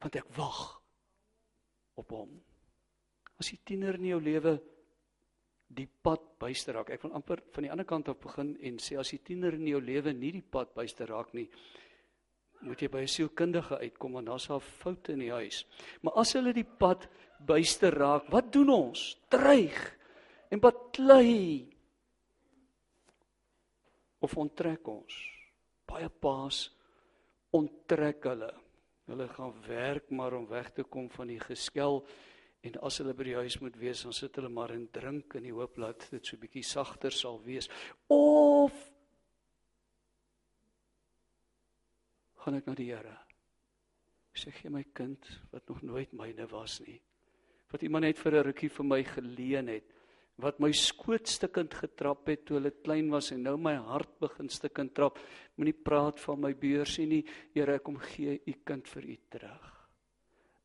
want 0.01 0.17
ek 0.17 0.31
wag 0.33 0.60
op 2.01 2.10
hom. 2.15 2.31
As 3.38 3.51
die 3.51 3.60
tiener 3.62 4.00
in 4.00 4.07
jou 4.10 4.17
lewe 4.24 4.55
die 5.71 5.86
pad 5.86 6.24
byster 6.41 6.75
raak. 6.75 6.89
Ek 6.91 7.03
wil 7.05 7.13
amper 7.15 7.43
van 7.53 7.63
die 7.63 7.71
ander 7.71 7.88
kant 7.88 8.10
af 8.12 8.17
begin 8.19 8.55
en 8.65 8.79
sê 8.81 8.98
as 9.00 9.13
die 9.13 9.21
tiener 9.24 9.55
in 9.55 9.69
jou 9.69 9.79
lewe 9.79 10.12
nie 10.17 10.33
die 10.36 10.43
pad 10.43 10.74
byster 10.75 11.07
raak 11.13 11.36
nie, 11.38 11.45
moet 12.65 12.81
jy 12.81 12.89
by 12.91 13.01
'n 13.05 13.07
sielkundige 13.07 13.77
uitkom 13.79 14.17
want 14.17 14.27
daar's 14.27 14.50
'n 14.50 14.60
fout 14.60 15.10
in 15.10 15.19
die 15.19 15.31
huis. 15.31 15.65
Maar 16.01 16.13
as 16.13 16.33
hulle 16.33 16.53
die 16.53 16.65
pad 16.65 17.07
byster 17.39 17.93
raak, 17.93 18.27
wat 18.29 18.51
doen 18.51 18.69
ons? 18.69 19.17
Dreig 19.29 20.00
en 20.51 20.60
baklei 20.60 21.67
of 24.22 24.36
onttrek 24.38 24.88
ons. 24.91 25.15
Baie 25.89 26.10
paas 26.10 26.67
onttrek 27.55 28.27
hulle. 28.29 28.51
Hulle 29.10 29.27
gaan 29.34 29.55
werk 29.65 30.12
maar 30.15 30.36
om 30.38 30.48
weg 30.48 30.70
te 30.75 30.84
kom 30.84 31.10
van 31.12 31.31
die 31.31 31.39
geskel 31.41 32.03
en 32.62 32.77
as 32.86 33.00
hulle 33.01 33.15
by 33.17 33.25
die 33.25 33.39
huis 33.39 33.58
moet 33.63 33.77
wees, 33.81 34.03
dan 34.05 34.13
sit 34.13 34.36
hulle 34.38 34.51
maar 34.53 34.72
en 34.75 34.86
drink 34.93 35.34
in 35.39 35.48
die 35.48 35.55
hoop 35.55 35.79
dat 35.81 36.05
dit 36.13 36.27
so 36.27 36.38
bietjie 36.38 36.63
sagter 36.67 37.13
sal 37.15 37.39
wees. 37.41 37.67
Of 38.13 38.75
gaan 42.43 42.58
ek 42.60 42.70
na 42.70 42.75
die 42.77 42.91
Here. 42.91 43.17
Sê 44.38 44.53
gee 44.55 44.72
my 44.72 44.84
kind 44.96 45.25
wat 45.51 45.67
nog 45.70 45.81
nooit 45.86 46.13
myne 46.17 46.46
was 46.53 46.79
nie. 46.86 47.00
Wat 47.74 47.84
iemand 47.84 48.05
net 48.05 48.20
vir 48.20 48.36
'n 48.36 48.46
rukkie 48.48 48.70
vir 48.70 48.86
my 48.86 49.03
geleen 49.03 49.67
het. 49.67 50.00
Wat 50.41 50.60
my 50.63 50.71
skoot 50.75 51.29
stukkend 51.29 51.75
getrap 51.77 52.27
het 52.29 52.45
toe 52.45 52.57
hulle 52.57 52.74
klein 52.83 53.12
was 53.13 53.31
en 53.36 53.43
nou 53.45 53.57
my 53.62 53.75
hart 53.89 54.17
begin 54.21 54.50
stukkend 54.50 54.95
trap. 54.98 55.19
Moenie 55.57 55.75
praat 55.75 56.19
van 56.24 56.41
my 56.41 56.53
beursie 56.57 57.05
nie. 57.10 57.21
Here, 57.53 57.77
ek 57.77 57.86
kom 57.86 58.00
gee 58.01 58.39
u 58.45 58.55
kind 58.65 58.88
vir 58.89 59.05
u 59.05 59.17
terug. 59.29 59.69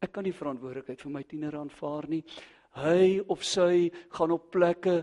Ek 0.02 0.12
kan 0.12 0.26
nie 0.26 0.34
verantwoordelikheid 0.36 1.02
vir 1.02 1.12
my 1.12 1.22
tiener 1.28 1.56
aanvaar 1.58 2.08
nie. 2.12 2.22
Hy 2.76 3.20
of 3.32 3.44
sy 3.44 3.88
gaan 4.12 4.34
op 4.36 4.50
plekke 4.52 5.00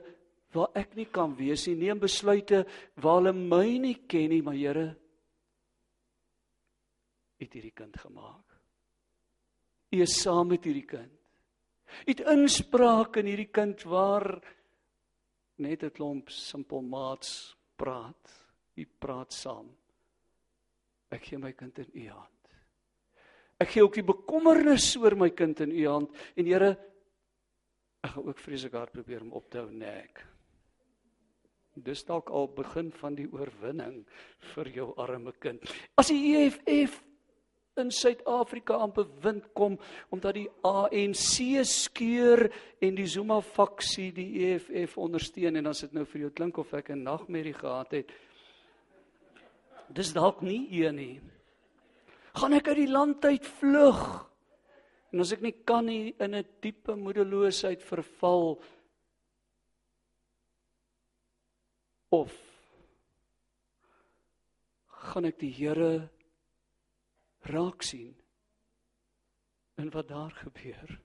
waar 0.53 0.75
ek 0.77 0.93
nie 0.97 1.07
kan 1.09 1.33
wees 1.33 1.65
nie, 1.65 1.79
neem 1.81 2.01
besluite 2.01 2.61
waar 3.01 3.21
hulle 3.21 3.33
my 3.33 3.65
nie 3.81 3.95
ken 4.05 4.29
nie, 4.29 4.43
maar 4.45 4.57
Here 4.57 4.91
het 7.41 7.55
hierdie 7.57 7.73
kind 7.75 7.97
gemaak. 7.99 8.53
U 9.93 10.01
is 10.01 10.15
saam 10.21 10.53
met 10.53 10.65
hierdie 10.65 10.87
kind. 10.87 11.11
U 12.05 12.09
het 12.09 12.23
inspraak 12.33 13.19
in 13.21 13.29
hierdie 13.29 13.51
kind 13.53 13.83
waar 13.89 14.39
net 15.63 15.83
'n 15.83 15.95
klomp 15.95 16.29
simpel 16.29 16.81
maats 16.81 17.55
praat. 17.75 18.31
U 18.75 18.85
praat 18.99 19.33
saam. 19.33 19.69
Ek 21.11 21.23
gee 21.23 21.37
my 21.37 21.51
kind 21.53 21.79
in 21.79 21.91
u 21.93 22.07
hand. 22.09 22.29
Ek 23.61 23.69
gee 23.69 23.83
ook 23.83 23.93
die 23.93 24.03
bekommernis 24.03 24.95
oor 24.97 25.15
my 25.15 25.29
kind 25.29 25.59
in 25.59 25.71
u 25.71 25.87
hand 25.87 26.09
en 26.35 26.45
Here 26.45 26.77
ek 28.03 28.11
gaan 28.11 28.27
ook 28.27 28.39
vreeslik 28.39 28.73
hard 28.75 28.91
probeer 28.91 29.21
om 29.21 29.31
op 29.31 29.49
te 29.49 29.61
hou 29.61 29.71
nek. 29.71 30.25
Dis 31.73 32.03
dalk 32.05 32.29
al 32.29 32.49
begin 32.53 32.91
van 32.91 33.15
die 33.15 33.29
oorwinning 33.31 34.03
vir 34.53 34.69
jou 34.75 34.91
arme 34.99 35.31
kind. 35.39 35.63
As 35.97 36.11
die 36.11 36.35
EFF 36.35 36.99
in 37.77 37.91
Suid-Afrika 37.91 38.77
aan 38.77 38.93
bewind 38.93 39.47
kom 39.53 39.77
omdat 40.13 40.37
die 40.37 40.49
ANC 40.61 41.63
skeur 41.65 42.45
en 42.81 42.95
die 42.95 43.07
Zuma 43.07 43.39
faksie 43.41 44.11
die 44.13 44.45
EFF 44.47 44.97
ondersteun. 44.97 45.57
En 45.57 45.71
as 45.71 45.81
dit 45.85 45.93
nou 45.93 46.05
vir 46.05 46.27
jou 46.27 46.31
klink 46.31 46.57
of 46.57 46.73
ek 46.73 46.89
'n 46.89 47.03
nagmerrie 47.03 47.53
gehad 47.53 47.91
het 47.91 48.11
dis 49.93 50.13
dalk 50.13 50.41
nie 50.41 50.67
een 50.71 50.95
nie. 50.95 51.21
Gaan 52.33 52.53
ek 52.53 52.67
uit 52.67 52.77
die 52.77 52.91
land 52.91 53.25
uit 53.25 53.45
vlug? 53.45 54.29
En 55.13 55.21
as 55.21 55.31
ek 55.31 55.41
nie 55.41 55.53
kan 55.65 55.85
nie 55.85 56.15
in 56.19 56.35
'n 56.35 56.45
diepe 56.61 56.95
moedeloosheid 56.95 57.83
verval 57.83 58.61
of 62.09 62.33
gaan 64.87 65.25
ek 65.25 65.39
die 65.39 65.51
Here 65.51 66.09
raak 67.49 67.83
sien 67.83 68.13
in 69.81 69.89
wat 69.89 70.07
daar 70.07 70.31
gebeur. 70.31 70.99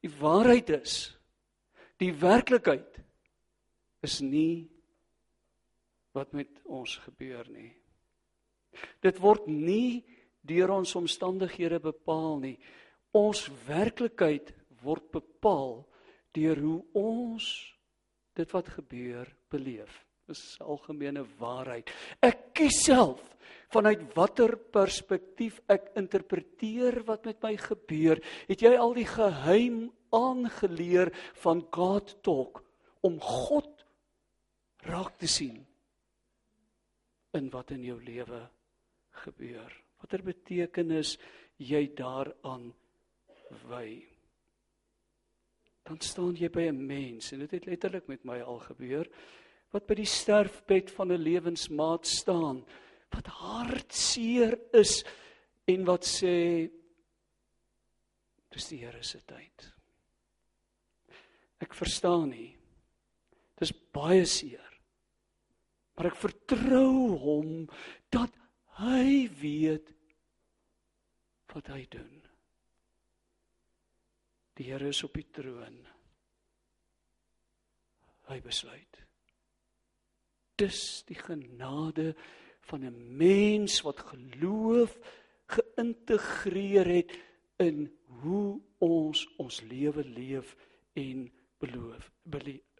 Die 0.00 0.12
waarheid 0.20 0.70
is 0.80 0.94
die 2.00 2.12
werklikheid 2.16 2.96
is 4.00 4.20
nie 4.24 4.70
wat 6.16 6.32
met 6.32 6.62
ons 6.64 6.96
gebeur 7.04 7.44
nie. 7.52 7.74
Dit 9.04 9.20
word 9.20 9.46
nie 9.46 10.00
deur 10.40 10.72
ons 10.78 10.94
omstandighede 10.96 11.82
bepaal 11.84 12.38
nie. 12.40 12.56
Ons 13.12 13.44
werklikheid 13.66 14.54
word 14.80 15.10
bepaal 15.12 15.82
deur 16.32 16.62
hoe 16.64 16.80
ons 16.96 17.50
dit 18.38 18.56
wat 18.56 18.72
gebeur 18.78 19.28
beleef 19.52 20.00
is 20.30 20.56
algemene 20.60 21.24
waarheid. 21.38 21.90
Ek 22.22 22.50
kies 22.54 22.84
self 22.84 23.20
vanuit 23.70 24.02
watter 24.16 24.56
perspektief 24.74 25.60
ek 25.70 25.92
interpreteer 26.00 27.00
wat 27.06 27.28
met 27.28 27.42
my 27.44 27.54
gebeur. 27.60 28.20
Het 28.50 28.64
jy 28.66 28.74
al 28.74 28.94
die 28.96 29.06
geheim 29.06 29.84
aangeleer 30.14 31.12
van 31.44 31.62
God 31.70 32.16
talk 32.26 32.64
om 33.06 33.20
God 33.22 33.70
raak 34.86 35.16
te 35.20 35.30
sien 35.30 35.60
in 37.38 37.50
wat 37.54 37.70
in 37.76 37.84
jou 37.86 37.98
lewe 38.02 38.42
gebeur? 39.22 39.70
Watter 40.02 40.24
betekenis 40.26 41.16
jy 41.60 41.84
daaraan 41.94 42.72
wy? 43.68 44.00
Dan 45.86 46.00
staan 46.02 46.34
jy 46.38 46.50
by 46.50 46.68
'n 46.70 46.86
mens 46.86 47.32
en 47.32 47.38
dit 47.38 47.50
het 47.50 47.66
letterlik 47.66 48.06
met 48.08 48.24
my 48.24 48.40
al 48.40 48.58
gebeur 48.58 49.06
wat 49.70 49.86
by 49.86 49.94
die 50.00 50.08
sterfbed 50.08 50.90
van 50.90 51.12
'n 51.12 51.22
lewensmaat 51.22 52.06
staan 52.06 52.64
wat 53.10 53.26
hartseer 53.26 54.58
is 54.74 55.04
en 55.66 55.84
wat 55.84 56.06
sê 56.06 56.70
dis 58.50 58.68
die 58.68 58.80
Here 58.82 59.02
se 59.02 59.20
tyd. 59.26 59.66
Ek 61.60 61.74
verstaan 61.74 62.30
nie. 62.30 62.56
Dis 63.60 63.72
baie 63.92 64.24
seer. 64.26 64.66
Maar 65.94 66.10
ek 66.10 66.16
vertrou 66.16 67.18
hom 67.20 67.68
dat 68.10 68.32
hy 68.80 69.28
weet 69.42 69.92
wat 71.52 71.68
hy 71.68 71.84
doen. 71.90 72.16
Die 74.56 74.70
Here 74.70 74.88
is 74.88 75.04
op 75.04 75.14
die 75.14 75.28
troon. 75.30 75.78
Hy 78.30 78.40
besluit 78.40 79.09
dis 80.60 80.80
die 81.08 81.18
genade 81.18 82.14
van 82.68 82.84
'n 82.84 83.16
mens 83.16 83.80
wat 83.82 84.00
geloof 84.12 84.98
geïntegreer 85.46 86.86
het 86.86 87.10
in 87.56 87.90
hoe 88.20 88.60
ons 88.78 89.26
ons 89.36 89.60
lewe 89.60 90.04
leef 90.04 90.56
en 90.92 91.30
beloof 91.58 92.10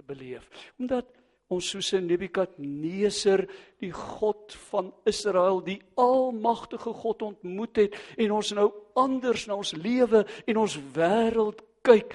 beleef. 0.06 0.72
Omdat 0.78 1.06
ons 1.50 1.68
soos 1.68 1.90
Nebukadneser 1.92 3.42
die 3.82 3.92
God 3.92 4.54
van 4.70 4.92
Israel 5.04 5.58
die 5.64 5.80
almagtige 5.94 6.92
God 6.92 7.22
ontmoet 7.22 7.76
het 7.76 7.96
en 8.16 8.32
ons 8.32 8.52
nou 8.54 8.68
anders 8.94 9.46
na 9.46 9.58
ons 9.58 9.72
lewe 9.72 10.24
en 10.46 10.56
ons 10.56 10.78
wêreld 10.94 11.62
kyk. 11.82 12.14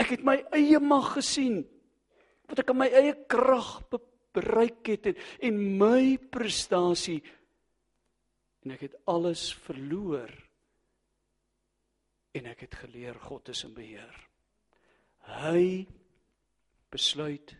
Ek 0.00 0.16
het 0.16 0.24
my 0.24 0.38
eie 0.56 0.80
mag 0.80 1.12
gesien 1.18 1.62
wat 2.48 2.64
ek 2.64 2.72
in 2.72 2.80
my 2.80 2.88
eie 2.88 3.14
krag 3.28 3.82
bereik 4.32 4.86
het 4.92 5.10
en, 5.12 5.20
en 5.48 5.60
my 5.78 6.16
prestasie 6.32 7.20
en 8.62 8.74
ek 8.76 8.86
het 8.86 8.98
alles 9.10 9.48
verloor 9.64 10.30
en 12.32 12.48
ek 12.48 12.64
het 12.66 12.76
geleer 12.84 13.18
God 13.20 13.50
is 13.52 13.64
in 13.66 13.74
beheer. 13.76 14.14
Hy 15.42 15.84
besluit 16.92 17.54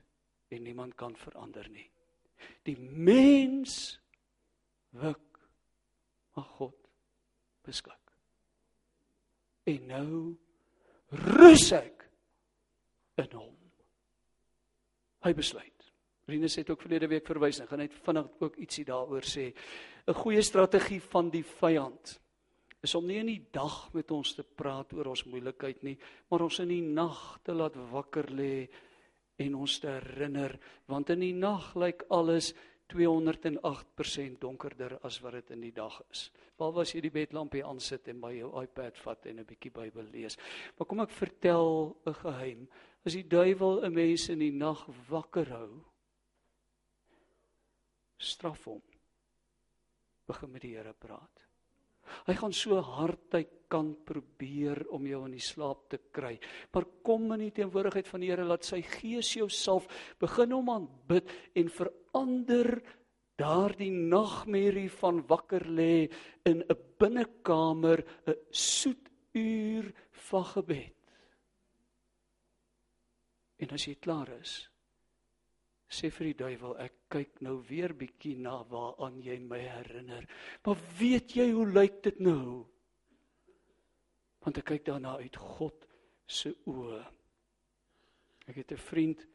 en 0.53 0.63
niemand 0.65 0.97
kan 0.99 1.17
verander 1.17 1.69
nie. 1.73 1.89
Die 2.67 2.77
mens 2.79 3.99
wik 4.97 5.43
maar 6.33 6.49
God 6.57 6.79
beskik. 7.67 8.15
En 9.69 9.85
nou 9.91 10.15
rus 11.37 11.69
ek 11.77 12.07
in 13.21 13.37
hom. 13.37 13.59
Hy 15.23 15.35
besluit 15.39 15.72
Rinus 16.27 16.57
het 16.57 16.71
ook 16.71 16.81
verlede 16.81 17.09
week 17.09 17.27
verwys 17.27 17.61
en 17.61 17.67
gaan 17.67 17.83
net 17.83 17.95
vinnig 18.05 18.29
ook 18.41 18.57
ietsie 18.57 18.85
daaroor 18.85 19.27
sê. 19.27 19.53
'n 20.07 20.15
Goeie 20.15 20.43
strategie 20.43 21.01
van 21.01 21.31
die 21.31 21.45
vyand 21.45 22.21
is 22.83 22.95
om 22.95 23.07
nie 23.07 23.19
in 23.19 23.27
die 23.27 23.47
dag 23.53 23.93
met 23.95 24.11
ons 24.11 24.35
te 24.35 24.43
praat 24.43 24.93
oor 24.93 25.13
ons 25.13 25.25
moeilikheid 25.25 25.83
nie, 25.83 25.97
maar 26.31 26.43
ons 26.43 26.59
in 26.59 26.69
die 26.69 26.83
nag 26.83 27.39
te 27.47 27.55
laat 27.55 27.77
wakker 27.93 28.31
lê 28.31 28.69
en 29.39 29.55
ons 29.55 29.79
te 29.79 29.87
herinner, 29.87 30.59
want 30.87 31.11
in 31.11 31.21
die 31.21 31.35
nag 31.35 31.75
lyk 31.79 32.03
alles 32.11 32.53
208% 32.93 34.41
donkerder 34.43 34.99
as 35.07 35.21
wat 35.23 35.39
dit 35.39 35.55
in 35.55 35.61
die 35.61 35.73
dag 35.73 35.95
is. 36.11 36.27
Behalwe 36.59 36.83
as 36.83 36.93
jy 36.95 37.01
die 37.07 37.15
bedlampie 37.15 37.63
aansit 37.65 38.11
en 38.13 38.21
by 38.21 38.35
jou 38.37 38.51
iPad 38.63 38.99
vat 38.99 39.27
en 39.27 39.39
'n 39.41 39.47
bietjie 39.47 39.73
Bybel 39.73 40.11
lees. 40.13 40.37
Maar 40.77 40.87
kom 40.87 41.01
ek 41.01 41.11
vertel 41.11 41.97
'n 42.07 42.15
geheim. 42.15 42.69
As 43.07 43.15
die 43.15 43.29
duiwel 43.29 43.85
'n 43.85 43.95
mens 43.95 44.29
in 44.29 44.39
die 44.39 44.53
nag 44.53 44.87
wakker 45.09 45.49
hou, 45.49 45.85
straf 48.23 48.67
hom. 48.71 48.83
Begin 50.29 50.53
met 50.53 50.63
die 50.65 50.77
Here 50.77 50.95
praat. 50.95 51.47
Hy 52.27 52.35
gaan 52.39 52.55
so 52.55 52.81
hard 52.85 53.35
hy 53.35 53.45
kan 53.73 53.93
probeer 54.07 54.83
om 54.93 55.07
jou 55.09 55.23
in 55.27 55.37
die 55.37 55.43
slaap 55.43 55.87
te 55.91 55.99
kry. 56.13 56.35
Maar 56.75 56.87
kom 57.07 57.31
in 57.37 57.47
die 57.47 57.55
teenwoordigheid 57.57 58.09
van 58.11 58.23
die 58.23 58.33
Here, 58.33 58.47
laat 58.47 58.67
sy 58.69 58.83
gees 58.85 59.33
jou 59.39 59.49
salf, 59.49 59.89
begin 60.21 60.53
hom 60.53 60.71
aanbid 60.73 61.31
en 61.59 61.73
verander 61.73 62.75
daardie 63.41 63.91
nagmerrie 63.91 64.91
van 65.01 65.23
wakker 65.27 65.65
lê 65.67 66.11
in 66.45 66.63
'n 66.63 66.77
binnekamer, 66.99 68.05
'n 68.27 68.37
soet 68.51 69.09
uur 69.35 69.93
van 70.11 70.45
gebed. 70.45 70.97
En 73.59 73.71
as 73.71 73.87
jy 73.87 73.95
klaar 73.95 74.29
is, 74.41 74.69
sê 75.93 76.09
vir 76.11 76.31
die 76.31 76.39
duiwel 76.41 76.77
ek 76.81 76.95
kyk 77.13 77.41
nou 77.45 77.59
weer 77.69 77.93
bietjie 77.97 78.37
na 78.41 78.63
waaraan 78.71 79.19
jy 79.23 79.39
my 79.45 79.61
herinner. 79.61 80.25
Maar 80.65 80.79
weet 80.99 81.37
jy 81.37 81.51
hoe 81.53 81.67
lyk 81.69 82.01
dit 82.07 82.21
nou? 82.25 82.63
Want 84.43 84.59
ek 84.59 84.71
kyk 84.73 84.87
daarna 84.89 85.19
uit 85.21 85.37
God 85.37 85.87
se 86.27 86.55
oë. 86.67 87.03
Ek 88.49 88.57
het 88.57 88.73
'n 88.73 88.87
vriend 88.89 89.27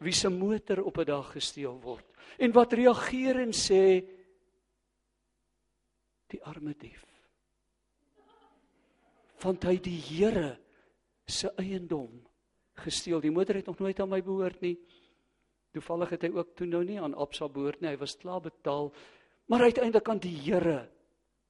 wie 0.00 0.12
se 0.12 0.28
motor 0.28 0.82
op 0.82 0.98
'n 0.98 1.06
dag 1.06 1.32
gesteel 1.32 1.78
word 1.80 2.06
en 2.38 2.52
wat 2.52 2.72
reageer 2.72 3.40
en 3.40 3.52
sê 3.52 4.04
die 6.30 6.42
arme 6.44 6.74
dief. 6.78 7.04
Want 9.42 9.64
hy 9.64 9.76
die 9.80 10.00
Here 10.00 10.58
se 11.26 11.50
eiendom 11.56 12.20
gesteel. 12.84 13.20
Die 13.20 13.30
motor 13.30 13.54
het 13.54 13.66
nog 13.66 13.78
nooit 13.78 14.00
aan 14.00 14.08
my 14.08 14.20
behoort 14.22 14.60
nie. 14.60 14.76
Toevallig 15.74 16.14
het 16.16 16.26
hy 16.26 16.30
ook 16.34 16.54
toe 16.58 16.66
nou 16.66 16.82
nie 16.84 16.98
aan 17.00 17.14
Absa 17.14 17.48
behoort 17.48 17.80
nie. 17.80 17.92
Hy 17.92 18.00
was 18.00 18.16
klaar 18.18 18.40
betaal, 18.42 18.90
maar 19.46 19.66
uiteindelik 19.68 20.08
aan 20.08 20.22
die 20.22 20.34
Here 20.34 20.88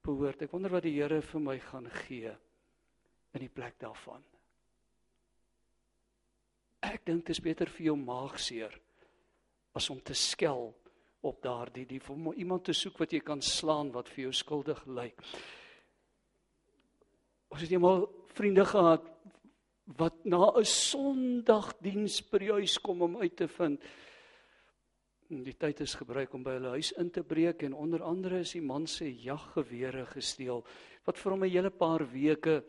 behoort. 0.04 0.42
Ek 0.44 0.52
wonder 0.52 0.72
wat 0.72 0.84
die 0.84 0.96
Here 0.98 1.22
vir 1.24 1.44
my 1.44 1.56
gaan 1.70 1.88
gee 2.04 2.34
in 3.36 3.44
die 3.44 3.52
plek 3.52 3.78
daarvan. 3.80 4.22
Ek 6.84 7.04
dink 7.06 7.26
dit 7.26 7.34
is 7.36 7.42
beter 7.44 7.68
vir 7.70 7.90
jou 7.90 7.96
maagseer 8.00 8.76
as 9.76 9.88
om 9.92 10.00
te 10.02 10.16
skel 10.16 10.70
op 11.20 11.42
daardie 11.44 11.84
die 11.86 12.00
om 12.08 12.32
iemand 12.32 12.64
te 12.64 12.74
soek 12.76 12.98
wat 13.02 13.12
jy 13.12 13.20
kan 13.24 13.42
slaan 13.44 13.92
wat 13.92 14.08
vir 14.08 14.26
jou 14.26 14.32
skuldig 14.34 14.80
lyk. 14.88 15.20
Ons 17.50 17.64
het 17.64 17.72
eendag 17.74 18.06
vriende 18.34 18.64
gehad 18.64 19.06
wat 19.98 20.24
na 20.24 20.52
'n 20.56 20.64
Sondagdiens 20.64 22.20
by 22.30 22.38
die 22.38 22.52
huis 22.52 22.78
kom 22.78 23.02
om 23.02 23.16
uit 23.16 23.36
te 23.36 23.48
vind 23.48 23.82
die 25.30 25.54
tyd 25.54 25.80
is 25.84 25.94
gebruik 25.94 26.32
om 26.34 26.42
by 26.42 26.56
hulle 26.56 26.72
huis 26.74 26.90
in 26.98 27.10
te 27.14 27.22
breek 27.22 27.62
en 27.62 27.76
onder 27.78 28.02
andere 28.02 28.40
is 28.42 28.56
die 28.56 28.64
man 28.64 28.88
se 28.90 29.06
jaggewere 29.06 30.02
gesteel 30.10 30.64
wat 31.06 31.18
vir 31.18 31.32
hom 31.32 31.44
'n 31.44 31.50
hele 31.50 31.70
paar 31.70 32.02
weke 32.10 32.64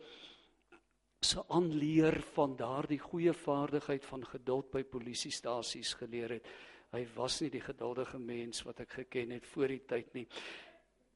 se 1.20 1.42
aanleer 1.48 2.20
van 2.34 2.56
daardie 2.56 2.98
goeie 2.98 3.32
vaardigheid 3.32 4.04
van 4.04 4.24
geduld 4.24 4.70
by 4.70 4.82
polisiestasies 4.82 5.94
geleer 5.94 6.30
het. 6.38 6.46
Hy 6.92 7.06
was 7.14 7.40
nie 7.40 7.50
die 7.50 7.60
geduldige 7.60 8.18
mens 8.18 8.62
wat 8.62 8.80
ek 8.80 8.90
geken 8.90 9.30
het 9.30 9.46
voor 9.46 9.68
die 9.68 9.84
tyd 9.86 10.14
nie. 10.14 10.26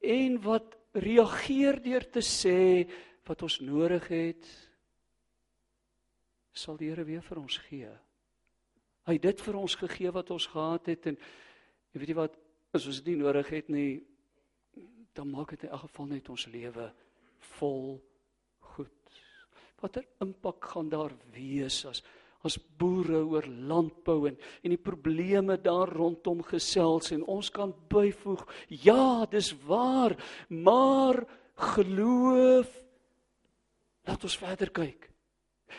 En 0.01 0.41
wat 0.41 0.75
reageer 0.93 1.81
deur 1.81 2.09
te 2.11 2.21
sê 2.21 2.87
wat 3.27 3.41
ons 3.41 3.59
nodig 3.59 4.07
het 4.07 4.47
sal 6.53 6.77
die 6.77 6.89
Here 6.89 7.03
weer 7.05 7.21
vir 7.21 7.37
ons 7.37 7.57
gee. 7.69 8.06
Hy 9.07 9.15
het 9.15 9.23
dit 9.23 9.41
vir 9.45 9.55
ons 9.55 9.75
gegee 9.79 10.11
wat 10.11 10.31
ons 10.35 10.49
gehad 10.51 10.91
het 10.91 11.07
en 11.07 11.17
jy 11.93 12.01
weet 12.01 12.11
jy 12.11 12.17
wat 12.17 12.37
as 12.75 12.87
ons 12.89 12.99
dit 13.01 13.13
nie 13.13 13.23
nodig 13.23 13.49
het 13.55 13.71
nie 13.71 13.91
dan 15.17 15.31
maak 15.31 15.55
dit 15.55 15.63
in 15.65 15.73
elk 15.73 15.87
geval 15.87 16.09
net 16.11 16.29
ons 16.29 16.45
lewe 16.53 16.91
vol 17.57 17.97
goed. 18.75 19.19
Watter 19.81 20.05
impak 20.21 20.67
gaan 20.73 20.91
daar 20.93 21.15
wees 21.33 21.85
as 21.89 22.03
as 22.45 22.57
boere 22.79 23.23
oor 23.25 23.47
landbou 23.47 24.27
en 24.29 24.35
en 24.37 24.73
die 24.73 24.81
probleme 24.81 25.57
daar 25.57 25.89
rondom 25.89 26.43
gesels 26.45 27.11
en 27.15 27.25
ons 27.25 27.49
kan 27.51 27.73
byvoeg 27.89 28.43
ja 28.83 29.25
dis 29.31 29.49
waar 29.65 30.13
maar 30.49 31.23
geloof 31.73 32.69
laat 34.07 34.23
ons 34.29 34.37
verder 34.37 34.69
kyk 34.69 35.09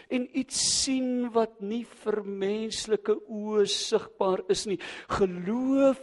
en 0.08 0.28
iets 0.38 0.60
sien 0.82 1.28
wat 1.34 1.60
nie 1.60 1.84
vir 2.02 2.22
menslike 2.24 3.16
oë 3.24 3.66
sigbaar 3.72 4.44
is 4.52 4.66
nie 4.70 4.78
geloof 5.18 6.00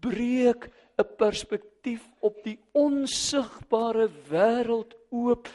breek 0.00 0.68
'n 0.98 1.08
perspektief 1.18 2.04
op 2.20 2.42
die 2.44 2.58
onsigbare 2.72 4.08
wêreld 4.30 4.94
oop 5.10 5.48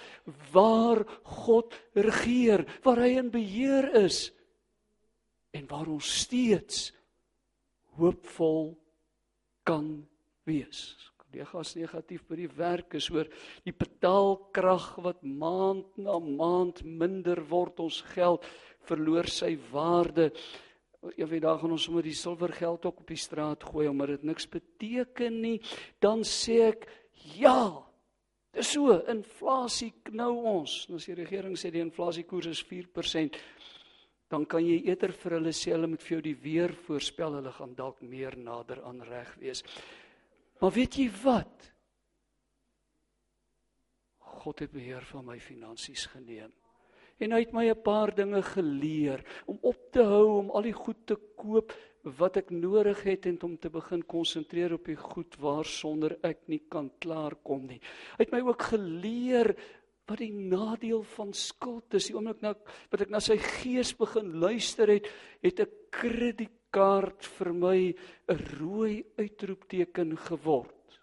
waar 0.51 1.03
God 1.23 1.75
regeer 1.93 2.65
waar 2.83 2.99
hy 3.05 3.17
in 3.21 3.29
beheer 3.31 3.93
is 4.05 4.31
en 5.53 5.67
waar 5.67 5.87
ons 5.87 6.09
steeds 6.23 6.91
hoopvol 7.97 8.77
kan 9.63 10.07
wees. 10.43 10.95
Kollegas 11.38 11.76
negatief 11.78 12.23
by 12.26 12.36
die 12.39 12.50
werk 12.50 12.95
is 12.97 13.12
oor 13.13 13.28
die 13.62 13.73
betaalkrag 13.76 14.95
wat 15.06 15.19
maand 15.21 16.00
na 16.02 16.15
maand 16.17 16.82
minder 16.82 17.43
word 17.45 17.78
ons 17.84 18.00
geld 18.15 18.45
verloor 18.89 19.30
sy 19.30 19.52
waarde. 19.69 20.32
Eendag 21.13 21.43
dag 21.43 21.60
gaan 21.62 21.76
ons 21.76 21.86
sommer 21.86 22.02
die 22.08 22.15
silwergeld 22.17 22.88
ook 22.89 23.04
op 23.04 23.12
die 23.12 23.19
straat 23.21 23.67
gooi 23.69 23.86
omdat 23.88 24.15
dit 24.15 24.26
niks 24.32 24.50
beteken 24.50 25.38
nie. 25.43 25.60
Dan 26.02 26.26
sê 26.26 26.58
ek 26.71 26.88
ja. 27.38 27.84
Dis 28.58 28.73
so, 28.73 28.97
inflasie 29.06 29.91
knou 30.10 30.32
ons. 30.56 30.88
Nou 30.89 30.97
as 30.97 31.06
die 31.06 31.19
regering 31.19 31.54
sê 31.54 31.69
die 31.69 31.84
inflasiekoers 31.86 32.50
is 32.50 32.63
4%, 32.65 33.38
dan 34.34 34.50
kan 34.50 34.65
jy 34.65 34.82
eerder 34.89 35.13
vir 35.13 35.38
hulle 35.38 35.54
sê 35.54 35.76
hulle 35.76 35.91
moet 35.91 36.02
vir 36.02 36.17
jou 36.17 36.23
die 36.32 36.36
weer 36.41 36.73
voorspel, 36.88 37.38
hulle 37.38 37.54
gaan 37.54 37.78
dalk 37.78 38.02
meer 38.02 38.39
nader 38.41 38.82
aan 38.89 39.06
reg 39.06 39.38
wees. 39.38 39.62
Maar 40.59 40.71
weet 40.73 40.95
jy 40.97 41.09
wat? 41.23 41.67
God 44.37 44.63
het 44.63 44.71
beheer 44.71 45.03
van 45.11 45.25
my 45.25 45.39
finansies 45.39 46.05
geneem. 46.13 46.53
En 47.17 47.33
hy 47.33 47.39
het 47.41 47.53
my 47.53 47.65
'n 47.69 47.81
paar 47.81 48.13
dinge 48.15 48.41
geleer 48.41 49.23
om 49.45 49.57
op 49.61 49.91
te 49.91 50.03
hou 50.03 50.37
om 50.39 50.49
al 50.49 50.61
die 50.61 50.73
goed 50.73 51.05
te 51.05 51.17
koop 51.35 51.73
wat 52.17 52.37
ek 52.37 52.49
nodig 52.49 53.03
het 53.03 53.25
en 53.25 53.41
om 53.41 53.57
te 53.57 53.69
begin 53.69 54.05
konsentreer 54.05 54.73
op 54.73 54.85
die 54.85 54.95
goed 54.95 55.35
waarsonder 55.35 56.17
ek 56.21 56.47
nie 56.47 56.61
kan 56.69 56.91
klaarkom 56.99 57.65
nie. 57.67 57.81
Hy 58.17 58.23
het 58.23 58.31
my 58.31 58.41
ook 58.41 58.61
geleer 58.61 59.55
wat 60.07 60.19
die 60.19 60.31
nadeel 60.31 61.03
van 61.03 61.33
skuld 61.33 61.93
is. 61.93 62.07
Die 62.07 62.15
oomblik 62.15 62.41
nou 62.41 62.53
wat 62.91 63.01
ek 63.01 63.09
na 63.09 63.19
sy 63.19 63.37
gees 63.37 63.93
begin 63.97 64.39
luister 64.39 64.87
het, 64.87 65.07
het 65.41 65.59
'n 65.59 65.71
kredietkaart 66.77 67.25
vir 67.25 67.53
my 67.53 67.95
'n 68.29 68.39
rooi 68.59 69.05
uitroepteken 69.17 70.17
geword. 70.17 70.99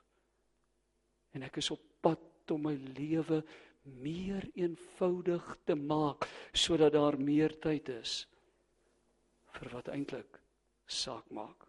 En 1.34 1.42
ek 1.42 1.56
is 1.56 1.70
op 1.70 1.80
pad 2.00 2.50
om 2.50 2.62
my 2.62 2.78
lewe 2.98 3.44
meer 3.82 4.48
eenvoudig 4.54 5.58
te 5.64 5.74
maak 5.74 6.28
sodat 6.52 6.92
daar 6.92 7.18
meer 7.18 7.58
tyd 7.60 7.88
is 7.88 8.26
vir 9.52 9.70
wat 9.72 9.88
eintlik 9.88 10.40
saak 10.86 11.30
maak. 11.30 11.66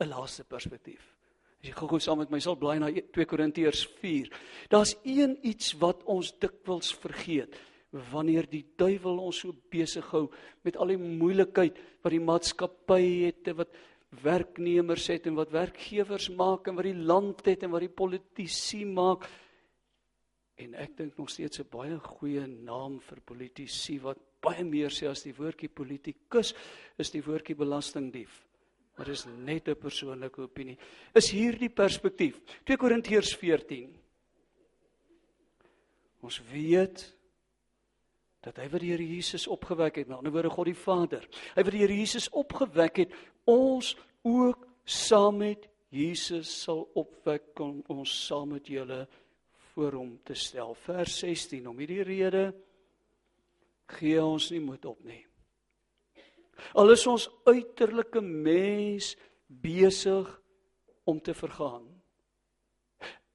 'n 0.00 0.08
Laaste 0.08 0.44
perspektief. 0.44 1.16
As 1.60 1.68
jy 1.68 1.72
gou-gou 1.72 2.00
saam 2.00 2.18
met 2.18 2.30
my 2.30 2.40
sal 2.40 2.56
blaai 2.56 2.78
na 2.78 2.88
2 2.90 3.26
Korintiërs 3.26 3.86
4. 4.00 4.30
Daar's 4.70 4.96
een 5.04 5.36
iets 5.42 5.72
wat 5.72 6.02
ons 6.04 6.32
dikwels 6.38 6.94
vergeet 6.94 7.54
wanneer 7.90 8.46
die 8.50 8.64
duiwel 8.78 9.18
ons 9.18 9.42
so 9.42 9.54
besig 9.72 10.06
hou 10.14 10.28
met 10.64 10.76
al 10.76 10.92
die 10.92 11.00
moeilikheid 11.00 11.78
wat 12.04 12.14
die 12.14 12.22
maatskappy 12.22 13.02
het 13.26 13.50
en 13.50 13.56
wat 13.62 13.78
werknemers 14.22 15.08
het 15.10 15.26
en 15.26 15.38
wat 15.38 15.52
werkgewers 15.54 16.28
maak 16.34 16.68
en 16.68 16.78
wat 16.78 16.86
die 16.86 17.06
land 17.10 17.42
het 17.46 17.64
en 17.66 17.72
wat 17.74 17.86
die 17.86 17.94
politici 18.02 18.84
maak. 18.86 19.26
En 20.60 20.74
ek 20.78 20.96
dink 20.98 21.18
nog 21.18 21.30
steeds 21.30 21.60
'n 21.60 21.70
baie 21.70 21.98
goeie 21.98 22.46
naam 22.46 23.00
vir 23.00 23.20
politici 23.24 23.98
wat 23.98 24.18
baie 24.40 24.64
meer 24.64 24.90
sê 24.90 25.08
as 25.08 25.22
die 25.22 25.34
woordjie 25.34 25.68
politikus 25.68 26.54
is 26.98 27.10
die 27.10 27.22
woordjie 27.22 27.56
belastingdief 27.56 28.44
maar 29.00 29.08
dis 29.08 29.24
net 29.24 29.68
'n 29.68 29.76
persoonlike 29.80 30.42
opinie. 30.42 30.76
Is 31.14 31.30
hierdie 31.30 31.70
perspektief 31.70 32.38
2 32.64 32.76
Korintiërs 32.76 33.36
14. 33.36 33.96
Ons 36.20 36.42
weet 36.52 37.16
dat 38.44 38.56
hy 38.56 38.68
wat 38.72 38.80
die 38.82 38.92
Here 38.94 39.04
Jesus 39.04 39.46
opgewek 39.50 40.00
het, 40.00 40.08
met 40.08 40.18
ander 40.18 40.32
woorde 40.32 40.52
God 40.52 40.70
die 40.70 40.78
Vader, 40.78 41.26
hy 41.54 41.64
wat 41.64 41.74
die 41.74 41.82
Here 41.82 41.96
Jesus 41.96 42.30
opgewek 42.36 43.02
het, 43.04 43.16
ons 43.48 43.92
ook 44.26 44.66
saam 44.88 45.40
met 45.42 45.66
Jesus 45.90 46.50
sal 46.62 46.84
opwek 46.98 47.58
om 47.60 47.80
ons 47.90 48.12
saam 48.26 48.54
met 48.54 48.68
julle 48.70 49.02
voor 49.72 49.96
hom 49.98 50.12
te 50.26 50.36
stel. 50.38 50.76
Vers 50.86 51.18
16 51.24 51.66
om 51.70 51.78
hierdie 51.82 52.04
rede 52.06 52.44
gee 53.90 54.22
ons 54.22 54.50
nie 54.54 54.62
moed 54.62 54.86
op 54.86 55.02
nie. 55.06 55.24
Al 56.78 56.92
is 56.94 57.06
ons 57.10 57.26
uiterlike 57.48 58.22
mens 58.22 59.14
besig 59.48 60.30
om 61.08 61.18
te 61.18 61.34
vergaan. 61.34 61.88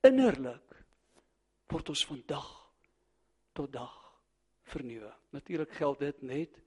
Innerlik 0.06 0.80
word 1.72 1.92
ons 1.92 2.06
van 2.08 2.24
dag 2.30 2.50
tot 3.58 3.74
dag 3.74 4.05
vernuwe. 4.72 5.12
Natuurlik 5.36 5.76
geld 5.78 6.00
dit 6.00 6.22
net 6.22 6.62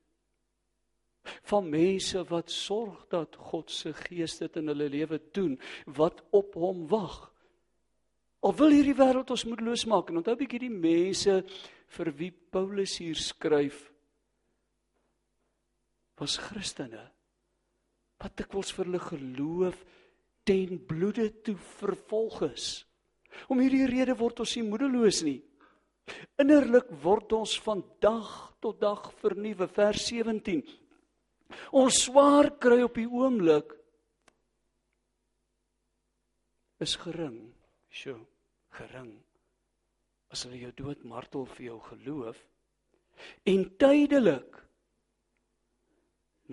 van 1.51 1.67
mense 1.69 2.23
wat 2.31 2.51
sorg 2.51 3.03
dat 3.13 3.37
God 3.51 3.71
se 3.71 3.93
gees 3.93 4.39
dit 4.41 4.57
in 4.57 4.71
hulle 4.71 4.89
lewe 4.89 5.19
doen 5.37 5.59
wat 5.99 6.23
op 6.33 6.55
hom 6.57 6.87
wag. 6.89 7.19
Al 8.41 8.55
wil 8.55 8.73
hierdie 8.73 8.97
wêreld 8.97 9.31
ons 9.35 9.45
moedeloos 9.45 9.85
maak 9.91 10.09
en 10.09 10.21
onthou 10.23 10.37
bietjie 10.39 10.63
die 10.69 10.73
mense 10.73 11.43
vir 11.97 12.13
wie 12.17 12.31
Paulus 12.31 12.99
hier 13.03 13.19
skryf 13.19 13.89
was 16.19 16.39
Christene 16.43 17.05
wat 18.19 18.35
dikwels 18.41 18.73
vir 18.75 18.89
hulle 18.89 19.03
geloof 19.03 19.83
ten 20.49 20.79
bloede 20.89 21.29
toe 21.45 21.55
vervolg 21.79 22.41
is. 22.49 22.69
Om 23.53 23.61
hierdie 23.63 23.87
rede 23.87 24.17
word 24.19 24.41
ons 24.43 24.55
nie 24.57 24.65
moedeloos 24.67 25.21
nie. 25.27 25.39
Innerlik 26.41 26.91
word 27.03 27.33
ons 27.33 27.57
van 27.65 27.83
dag 28.01 28.29
tot 28.63 28.81
dag 28.81 29.09
vernuwe. 29.21 29.69
Vers 29.69 30.07
17. 30.11 30.63
Ons 31.77 32.03
swaar 32.05 32.51
kry 32.61 32.83
op 32.85 32.99
die 32.99 33.09
oomblik 33.09 33.75
is 36.85 36.95
gering. 37.01 37.39
Sjoe, 37.91 38.21
gering. 38.77 39.11
As 40.31 40.45
hulle 40.45 40.61
jou 40.61 40.73
dood 40.77 41.05
martel 41.09 41.49
vir 41.57 41.71
jou 41.71 41.79
geloof 41.89 42.45
en 43.51 43.65
tydelik 43.83 44.61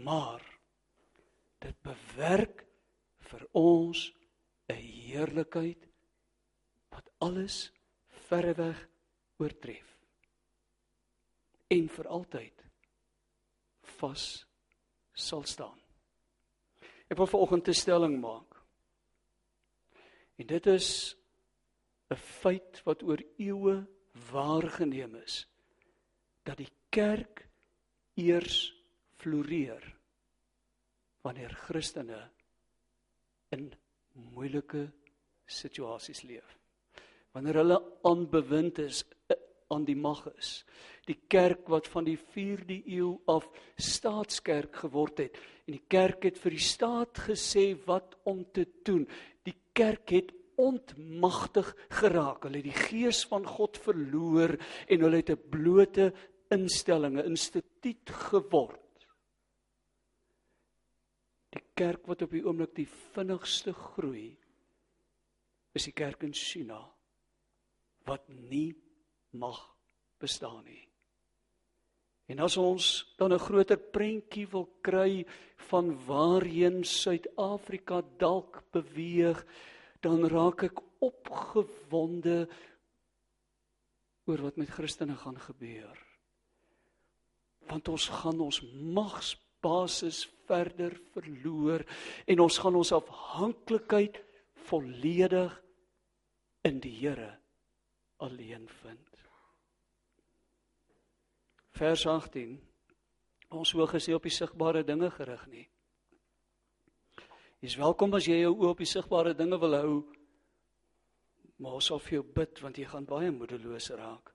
maar 0.02 0.41
dit 1.62 1.76
bewerk 1.86 2.63
vir 3.30 3.44
ons 3.54 4.12
'n 4.70 4.80
heerlikheid 4.80 5.86
wat 6.89 7.10
alles 7.20 7.72
verreweg 8.28 8.80
oortref 9.41 9.91
en 11.76 11.88
vir 11.89 12.08
altyd 12.08 12.63
vas 13.98 14.26
sal 15.15 15.43
staan. 15.48 15.78
Ek 17.10 17.17
wil 17.17 17.30
vanoggend 17.30 17.67
'n 17.67 17.74
stelling 17.74 18.19
maak. 18.21 18.56
En 20.38 20.48
dit 20.48 20.67
is 20.67 21.15
'n 22.12 22.15
feit 22.15 22.82
wat 22.86 23.04
oor 23.04 23.21
eeue 23.38 23.88
waargeneem 24.32 25.15
is 25.15 25.45
dat 26.43 26.58
die 26.58 26.71
kerk 26.89 27.48
eers 28.15 28.74
floreer 29.17 29.95
wanneer 31.21 31.50
Christene 31.50 32.30
in 33.50 33.74
moeilike 34.13 34.91
situasies 35.45 36.21
leef. 36.24 36.58
Wanneer 37.34 37.60
hulle 37.62 37.80
aanbewind 38.04 38.80
is 38.80 39.04
aan 39.73 39.86
die 39.86 39.97
mag 39.97 40.23
is. 40.38 40.63
Die 41.10 41.17
kerk 41.30 41.69
wat 41.71 41.88
van 41.89 42.06
die 42.08 42.17
4de 42.17 42.82
eeu 42.86 43.15
af 43.32 43.47
staatskerk 43.82 44.84
geword 44.86 45.23
het 45.25 45.38
en 45.65 45.78
die 45.78 45.86
kerk 45.89 46.28
het 46.28 46.38
vir 46.41 46.56
die 46.56 46.65
staat 46.65 47.21
gesê 47.28 47.71
wat 47.88 48.17
om 48.30 48.43
te 48.54 48.67
doen. 48.86 49.06
Die 49.45 49.58
kerk 49.73 50.13
het 50.13 50.32
ontmagtig 50.62 51.73
geraak. 51.99 52.45
Hulle 52.45 52.62
het 52.62 52.69
die 52.69 52.86
gees 52.88 53.25
van 53.28 53.45
God 53.47 53.78
verloor 53.82 54.56
en 54.88 55.04
hulle 55.04 55.21
het 55.21 55.30
'n 55.30 55.49
blote 55.49 56.13
instelling, 56.49 57.17
'n 57.17 57.32
instituut 57.34 58.10
geword. 58.30 59.08
Die 61.49 61.63
kerk 61.73 62.08
wat 62.08 62.21
op 62.21 62.32
die 62.32 62.45
oomblik 62.45 62.75
die 62.75 62.88
vinnigste 62.88 63.73
groei 63.73 64.38
is 65.73 65.84
die 65.84 65.93
kerk 65.93 66.23
in 66.23 66.34
China 66.34 66.80
wat 68.06 68.30
nie 68.30 68.75
mag 69.38 69.60
bestaan 70.21 70.63
nie. 70.63 70.86
En 72.26 72.41
as 72.41 72.58
ons 72.58 73.13
dan 73.17 73.34
'n 73.34 73.39
groter 73.39 73.78
prentjie 73.78 74.48
wil 74.48 74.67
kry 74.82 75.26
van 75.69 76.06
waarheen 76.06 76.84
Suid-Afrika 76.84 78.02
dalk 78.17 78.63
beweeg, 78.71 79.45
dan 80.02 80.26
raak 80.26 80.63
ek 80.63 80.82
opgewonde 81.00 82.50
oor 84.26 84.41
wat 84.41 84.58
met 84.58 84.69
Christene 84.69 85.15
gaan 85.15 85.39
gebeur. 85.39 85.98
Want 87.69 87.88
ons 87.88 88.08
gaan 88.10 88.39
ons 88.39 88.62
magsbasis 88.71 90.26
verder 90.45 90.93
verloor 91.13 91.86
en 92.26 92.39
ons 92.39 92.58
gaan 92.58 92.76
ons 92.76 92.91
afhanklikheid 92.91 94.21
volledig 94.54 95.62
in 96.62 96.80
die 96.80 96.93
Here 97.00 97.38
alleen 98.17 98.69
vind. 98.82 99.14
Vers 101.75 102.05
18. 102.07 102.55
Ons 103.51 103.73
oog 103.75 103.93
is 103.97 104.05
nie 104.07 104.15
op 104.15 104.23
die 104.23 104.31
sigbare 104.31 104.83
dinge 104.88 105.09
gerig 105.11 105.41
nie. 105.51 105.65
Jy's 107.63 107.75
welkom 107.79 108.15
as 108.15 108.27
jy 108.29 108.38
jou 108.39 108.53
oë 108.53 108.69
op 108.71 108.83
die 108.83 108.88
sigbare 108.88 109.33
dinge 109.35 109.59
wil 109.59 109.75
hou. 109.75 109.97
Maar 111.59 111.75
ons 111.79 111.89
sal 111.91 111.99
vir 112.05 112.19
jou 112.19 112.23
bid 112.38 112.61
want 112.63 112.79
jy 112.79 112.88
gaan 112.88 113.07
baie 113.09 113.33
moedeloos 113.35 113.89
raak. 113.99 114.31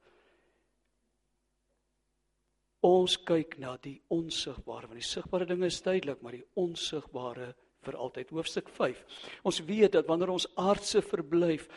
Ons 2.85 3.17
kyk 3.29 3.57
na 3.61 3.75
die 3.81 3.97
onsigbare 4.13 4.89
want 4.91 5.01
die 5.01 5.09
sigbare 5.09 5.49
dinge 5.49 5.69
is 5.73 5.81
tydelik, 5.85 6.21
maar 6.21 6.37
die 6.37 6.47
onsigbare 6.61 7.55
vir 7.87 7.97
altyd. 7.97 8.33
Hoofstuk 8.37 8.69
5. 8.77 9.01
Ons 9.49 9.63
weet 9.65 9.97
dat 9.97 10.09
wanneer 10.09 10.33
ons 10.37 10.49
aardse 10.61 11.01
verblyf 11.05 11.71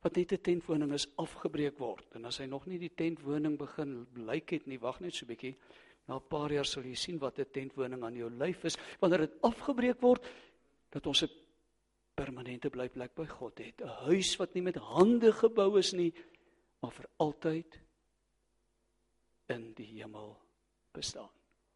wat 0.00 0.16
net 0.16 0.32
'n 0.32 0.40
tentwoning 0.40 0.92
is 0.92 1.06
afgebreek 1.16 1.78
word. 1.78 2.14
En 2.14 2.24
as 2.24 2.38
hy 2.38 2.46
nog 2.46 2.66
nie 2.66 2.78
die 2.78 2.94
tentwoning 2.94 3.58
begin 3.58 4.06
lyk 4.14 4.50
het 4.50 4.66
nie 4.66 4.78
wag 4.78 5.00
net 5.00 5.14
so 5.14 5.24
'n 5.24 5.28
bietjie 5.28 5.56
na 6.08 6.16
'n 6.16 6.28
paar 6.28 6.52
jaar 6.52 6.64
sal 6.64 6.82
jy 6.82 6.94
sien 6.94 7.18
wat 7.18 7.38
'n 7.38 7.50
tentwoning 7.52 8.02
aan 8.02 8.14
jou 8.14 8.30
lyf 8.30 8.64
is. 8.64 8.78
Wanneer 9.00 9.18
dit 9.18 9.42
afgebreek 9.42 10.00
word 10.00 10.26
dat 10.90 11.06
ons 11.06 11.22
'n 11.22 11.30
permanente 12.14 12.70
blyplek 12.70 13.14
by 13.14 13.26
God 13.26 13.58
het. 13.58 13.80
'n 13.80 13.88
huis 14.08 14.36
wat 14.36 14.54
nie 14.54 14.62
met 14.62 14.76
hande 14.76 15.32
gebou 15.32 15.78
is 15.78 15.92
nie 15.92 16.12
maar 16.80 16.92
vir 16.92 17.08
altyd 17.16 17.80
in 19.48 19.72
die 19.74 19.86
hemel 19.86 20.36
bestaan. 20.92 21.28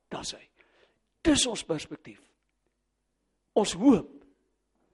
Dis 0.08 0.32
hy. 0.32 0.48
Dis 1.22 1.46
ons 1.46 1.64
perspektief. 1.64 2.20
Ons 3.52 3.72
hoop 3.72 4.23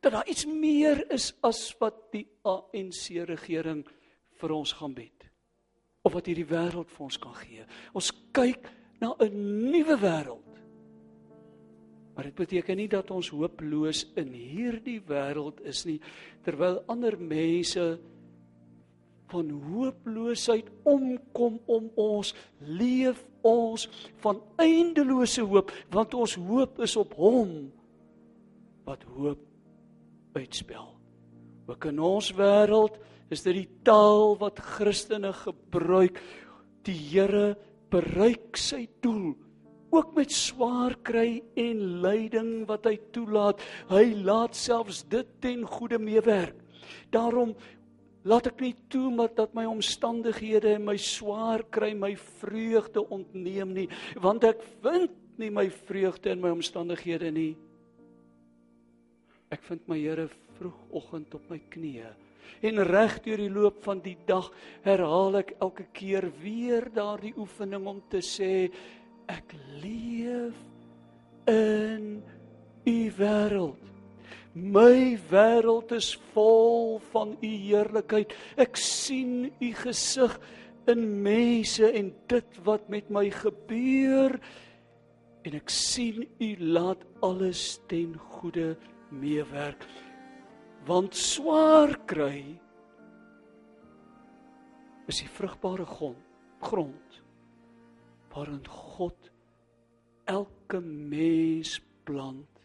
dat 0.00 0.12
daar 0.12 0.28
iets 0.28 0.46
meer 0.46 1.04
is 1.12 1.30
as 1.44 1.62
wat 1.80 2.08
die 2.14 2.26
ANC 2.48 3.20
regering 3.28 3.84
vir 4.40 4.54
ons 4.56 4.72
gaan 4.78 4.94
bied 4.96 5.26
of 6.00 6.14
wat 6.16 6.30
hierdie 6.30 6.48
wêreld 6.48 6.88
vir 6.88 7.04
ons 7.04 7.18
kan 7.20 7.34
gee. 7.42 7.64
Ons 7.92 8.08
kyk 8.32 8.70
na 9.00 9.12
'n 9.20 9.70
nuwe 9.70 9.96
wêreld. 10.00 10.50
Maar 12.14 12.24
dit 12.24 12.34
beteken 12.34 12.76
nie 12.76 12.88
dat 12.88 13.10
ons 13.10 13.28
hooploos 13.28 14.06
in 14.16 14.32
hierdie 14.32 15.00
wêreld 15.00 15.60
is 15.60 15.84
nie 15.84 16.00
terwyl 16.42 16.82
ander 16.86 17.18
mense 17.18 17.98
van 19.30 19.50
hooploosheid 19.50 20.70
omkom 20.82 21.60
om 21.66 21.90
ons 21.94 22.34
leef 22.58 23.24
ons 23.42 23.86
van 24.24 24.42
eindelose 24.56 25.42
hoop 25.42 25.70
want 25.90 26.14
ons 26.14 26.34
hoop 26.34 26.80
is 26.80 26.96
op 26.96 27.14
hom 27.14 27.72
wat 28.84 29.02
hoop 29.14 29.49
uitspel. 30.36 30.88
Ook 31.70 31.86
in 31.90 32.00
ons 32.02 32.32
wêreld 32.34 32.98
is 33.30 33.44
dit 33.46 33.62
die 33.62 33.68
taal 33.86 34.34
wat 34.40 34.58
Christene 34.58 35.32
gebruik. 35.32 36.18
Die 36.86 36.96
Here 36.96 37.54
bereik 37.90 38.58
sy 38.58 38.86
doel 39.02 39.34
ook 39.90 40.14
met 40.14 40.30
swaar 40.32 40.94
kry 41.02 41.40
en 41.58 41.78
lyding 42.02 42.50
wat 42.68 42.86
hy 42.86 42.96
toelaat. 43.14 43.62
Hy 43.90 44.04
laat 44.22 44.54
selfs 44.58 45.02
dit 45.10 45.26
ten 45.42 45.64
goeie 45.66 45.98
meewerk. 45.98 46.58
Daarom 47.10 47.56
laat 48.26 48.50
ek 48.50 48.60
nie 48.62 48.74
toe 48.92 49.08
maar 49.14 49.32
dat 49.34 49.54
my 49.56 49.64
omstandighede 49.68 50.76
en 50.76 50.86
my 50.86 50.96
swaar 51.00 51.64
kry 51.72 51.92
my 51.96 52.12
vreugde 52.40 53.02
ontneem 53.08 53.72
nie, 53.74 53.88
want 54.20 54.44
ek 54.44 54.60
vind 54.84 55.14
nie 55.40 55.50
my 55.50 55.66
vreugde 55.88 56.34
in 56.34 56.42
my 56.42 56.52
omstandighede 56.52 57.30
nie. 57.32 57.54
Ek 59.50 59.62
vind 59.66 59.88
my 59.90 59.98
Here 59.98 60.28
vroegoggend 60.60 61.34
op 61.34 61.48
my 61.50 61.58
knieë. 61.72 62.10
En 62.66 62.82
reg 62.86 63.16
deur 63.24 63.40
die 63.40 63.50
loop 63.50 63.80
van 63.82 63.98
die 64.04 64.16
dag 64.28 64.50
herhaal 64.84 65.40
ek 65.40 65.54
elke 65.58 65.86
keer 65.96 66.28
weer 66.42 66.86
daardie 66.94 67.32
oefening 67.38 67.86
om 67.90 67.98
te 68.12 68.20
sê 68.22 68.68
ek 69.30 69.54
leef 69.82 70.58
in 71.50 72.20
u 72.86 72.98
wêreld. 73.18 73.90
My 74.54 75.18
wêreld 75.30 75.94
is 75.98 76.12
vol 76.34 76.98
van 77.10 77.36
u 77.38 77.50
heerlikheid. 77.50 78.34
Ek 78.58 78.78
sien 78.78 79.50
u 79.50 79.70
gesig 79.82 80.38
in 80.90 81.04
mense 81.22 81.86
en 81.86 82.10
dit 82.30 82.62
wat 82.66 82.86
met 82.90 83.10
my 83.10 83.26
gebeur 83.34 84.38
en 85.46 85.56
ek 85.56 85.70
sien 85.72 86.22
u 86.38 86.50
laat 86.74 87.02
alles 87.24 87.78
ten 87.88 88.14
goeie 88.38 88.74
meewerk. 89.10 89.86
Want 90.86 91.14
swaar 91.14 91.92
kry 92.08 92.60
is 95.10 95.20
die 95.20 95.28
vrugbare 95.28 95.84
grond, 95.86 96.26
grond 96.62 97.22
waarin 98.30 98.62
God 98.66 99.30
elke 100.30 100.80
mens 100.80 101.80
plant 102.06 102.60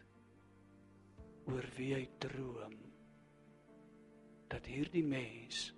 oor 1.50 1.66
wie 1.76 1.92
hy 1.94 2.04
droom 2.22 2.76
dat 4.52 4.66
hierdie 4.70 5.04
mens 5.04 5.72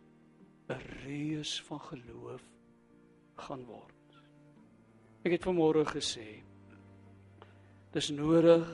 'n 0.69 0.83
reus 1.05 1.63
van 1.69 1.81
geloof 1.81 2.45
gaan 3.41 3.65
word. 3.65 4.21
Ek 5.25 5.33
het 5.33 5.47
vanmôre 5.49 5.85
gesê 5.89 6.45
dis 7.93 8.11
nodig 8.11 8.69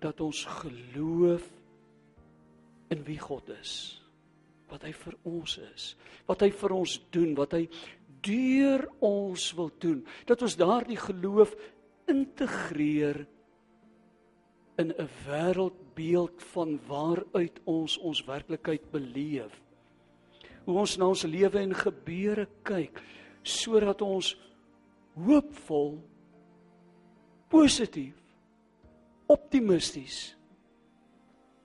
dat 0.00 0.20
ons 0.20 0.44
geloof 0.44 1.44
in 2.88 3.04
wie 3.04 3.18
God 3.18 3.48
is. 3.60 3.98
wat 4.68 4.84
hy 4.84 4.92
vir 4.92 5.16
ons 5.28 5.56
is, 5.74 5.88
wat 6.28 6.44
hy 6.44 6.50
vir 6.52 6.74
ons 6.76 6.98
doen, 7.14 7.32
wat 7.38 7.56
hy 7.56 7.64
deur 8.24 8.84
ons 9.04 9.48
wil 9.56 9.70
doen. 9.80 10.02
Dat 10.28 10.42
ons 10.44 10.56
daardie 10.60 10.98
geloof 11.00 11.54
integreer 12.08 13.24
in 14.78 14.92
'n 14.92 15.08
wêreldbeeld 15.26 16.42
van 16.52 16.78
waaruit 16.86 17.60
ons 17.64 17.98
ons 17.98 18.24
werklikheid 18.24 18.90
beleef. 18.90 19.52
Hoe 20.64 20.78
ons 20.78 20.96
na 20.98 21.08
ons 21.08 21.24
lewe 21.24 21.58
en 21.58 21.74
gebeure 21.74 22.48
kyk 22.62 23.02
sodat 23.42 24.02
ons 24.02 24.36
hoopvol 25.16 26.02
positief 27.48 28.17
optimisties 29.28 30.36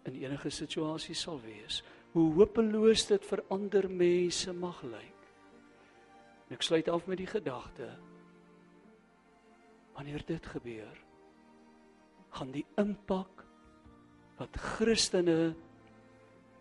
in 0.04 0.18
enige 0.20 0.52
situasie 0.52 1.16
sal 1.16 1.40
wees. 1.42 1.82
Hoe 2.14 2.28
hopeloos 2.38 3.08
dit 3.10 3.26
vir 3.26 3.42
ander 3.54 3.88
mense 3.90 4.54
mag 4.54 4.82
lyk. 4.86 5.30
En 6.48 6.58
ek 6.58 6.66
sluit 6.66 6.90
af 6.92 7.08
met 7.10 7.22
die 7.24 7.30
gedagte 7.30 7.88
wanneer 9.94 10.24
dit 10.26 10.46
gebeur, 10.50 10.98
gaan 12.34 12.50
die 12.52 12.66
impak 12.82 13.44
wat 14.40 14.58
Christene 14.58 15.54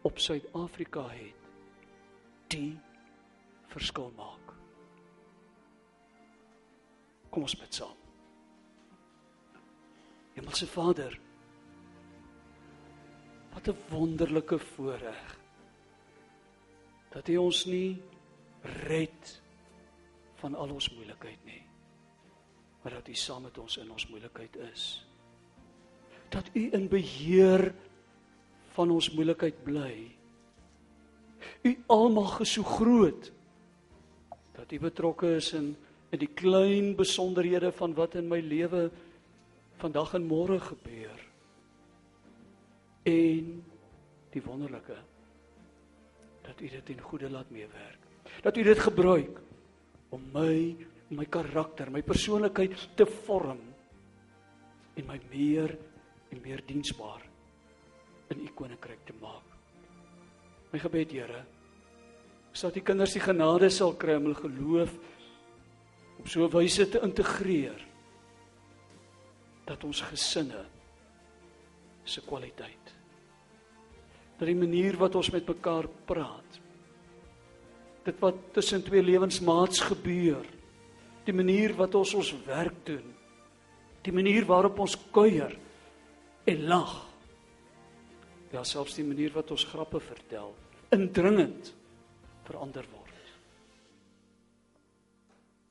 op 0.05 0.21
Suid-Afrika 0.21 1.07
het, 1.09 1.49
die 2.53 2.77
verskil 3.73 4.13
maak. 4.17 4.53
Kom 7.33 7.49
ons 7.49 7.57
bid 7.57 7.81
saam. 7.81 8.02
Hemelse 10.43 10.67
Vader, 10.67 11.19
wat 13.55 13.69
'n 13.69 13.77
wonderlike 13.89 14.59
voorreg 14.59 15.39
dat 17.11 17.29
U 17.29 17.37
ons 17.37 17.65
nie 17.65 18.03
red 18.87 19.43
van 20.35 20.55
al 20.55 20.71
ons 20.71 20.91
moeilikheid 20.91 21.45
nie, 21.45 21.63
maar 22.83 22.93
dat 22.93 23.09
U 23.09 23.15
saam 23.15 23.43
met 23.43 23.59
ons 23.59 23.77
in 23.77 23.91
ons 23.91 24.09
moeilikheid 24.09 24.57
is. 24.57 25.07
Dat 26.29 26.51
U 26.55 26.71
in 26.73 26.89
beheer 26.89 27.75
van 28.73 28.91
ons 28.91 29.11
moeilikheid 29.11 29.63
bly. 29.63 30.11
U 31.63 31.83
almag 31.87 32.41
is 32.41 32.53
so 32.53 32.63
groot 32.63 33.33
dat 34.53 34.73
U 34.73 34.79
betrokke 34.79 35.37
is 35.37 35.53
in 35.53 35.77
in 36.13 36.19
die 36.19 36.35
klein 36.35 36.93
besonderhede 36.97 37.73
van 37.73 37.95
wat 37.95 38.15
in 38.15 38.29
my 38.29 38.41
lewe 38.41 38.91
vandag 39.83 40.15
en 40.19 40.27
môre 40.27 40.59
gebeur. 40.63 41.19
En 43.09 43.49
die 44.33 44.43
wonderlike 44.45 44.97
dat 46.43 46.61
U 46.61 46.69
dit 46.69 46.91
in 46.95 47.03
goeie 47.03 47.31
laat 47.31 47.51
meewerk. 47.51 47.99
Dat 48.43 48.57
U 48.57 48.63
dit 48.67 48.79
gebruik 48.79 49.39
om 50.11 50.25
my 50.35 50.77
my 51.13 51.27
karakter, 51.29 51.91
my 51.93 52.01
persoonlikheid 52.01 52.73
te 52.97 53.05
vorm 53.05 53.61
en 54.97 55.07
my 55.07 55.19
meer 55.29 55.75
en 56.33 56.41
meer 56.41 56.63
diensbaar 56.65 57.21
in 58.33 58.41
U 58.41 58.49
koninkryk 58.57 59.05
te 59.05 59.17
maak. 59.21 59.45
My 60.73 60.81
gebed, 60.81 61.13
Here, 61.13 61.43
is 62.53 62.65
dat 62.65 62.79
die 62.79 62.85
kinders 62.85 63.13
die 63.13 63.21
genade 63.21 63.69
sal 63.69 63.93
kry 64.01 64.17
om 64.17 64.31
hulle 64.31 64.41
geloof 64.41 64.97
op 66.19 66.29
so 66.29 66.47
'n 66.47 66.53
wyse 66.57 66.89
te 66.89 67.01
integreer 67.05 67.92
dat 69.69 69.85
ons 69.85 70.03
gesinne 70.11 70.65
se 72.05 72.23
kwaliteit 72.27 72.95
dat 74.39 74.49
die 74.49 74.59
manier 74.59 74.99
wat 74.99 75.15
ons 75.19 75.31
met 75.35 75.47
mekaar 75.47 75.89
praat 76.09 76.59
dit 78.07 78.19
wat 78.25 78.41
tussen 78.57 78.83
twee 78.83 79.03
lewensmaats 79.05 79.85
gebeur 79.93 80.47
die 81.27 81.37
manier 81.37 81.77
wat 81.79 81.95
ons 81.95 82.15
ons 82.19 82.33
werk 82.47 82.83
doen 82.89 83.07
die 84.03 84.15
manier 84.15 84.49
waarop 84.49 84.83
ons 84.83 84.99
kuier 85.15 85.55
en 86.51 86.67
lag 86.67 86.97
ja 88.53 88.65
selfs 88.67 88.99
die 88.99 89.07
manier 89.07 89.33
wat 89.37 89.55
ons 89.55 89.65
grappe 89.71 90.01
vertel 90.03 90.53
indringend 90.93 91.73
verander 92.47 92.87
word. 92.93 93.11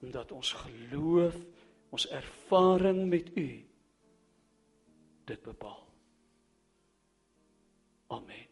Omdat 0.02 0.32
ons 0.34 0.54
geloof 0.64 1.36
ons 1.92 2.08
ervaring 2.10 3.04
met 3.12 3.30
u 3.38 3.48
dit 5.26 5.42
bepaal. 5.42 5.88
Amen. 8.08 8.51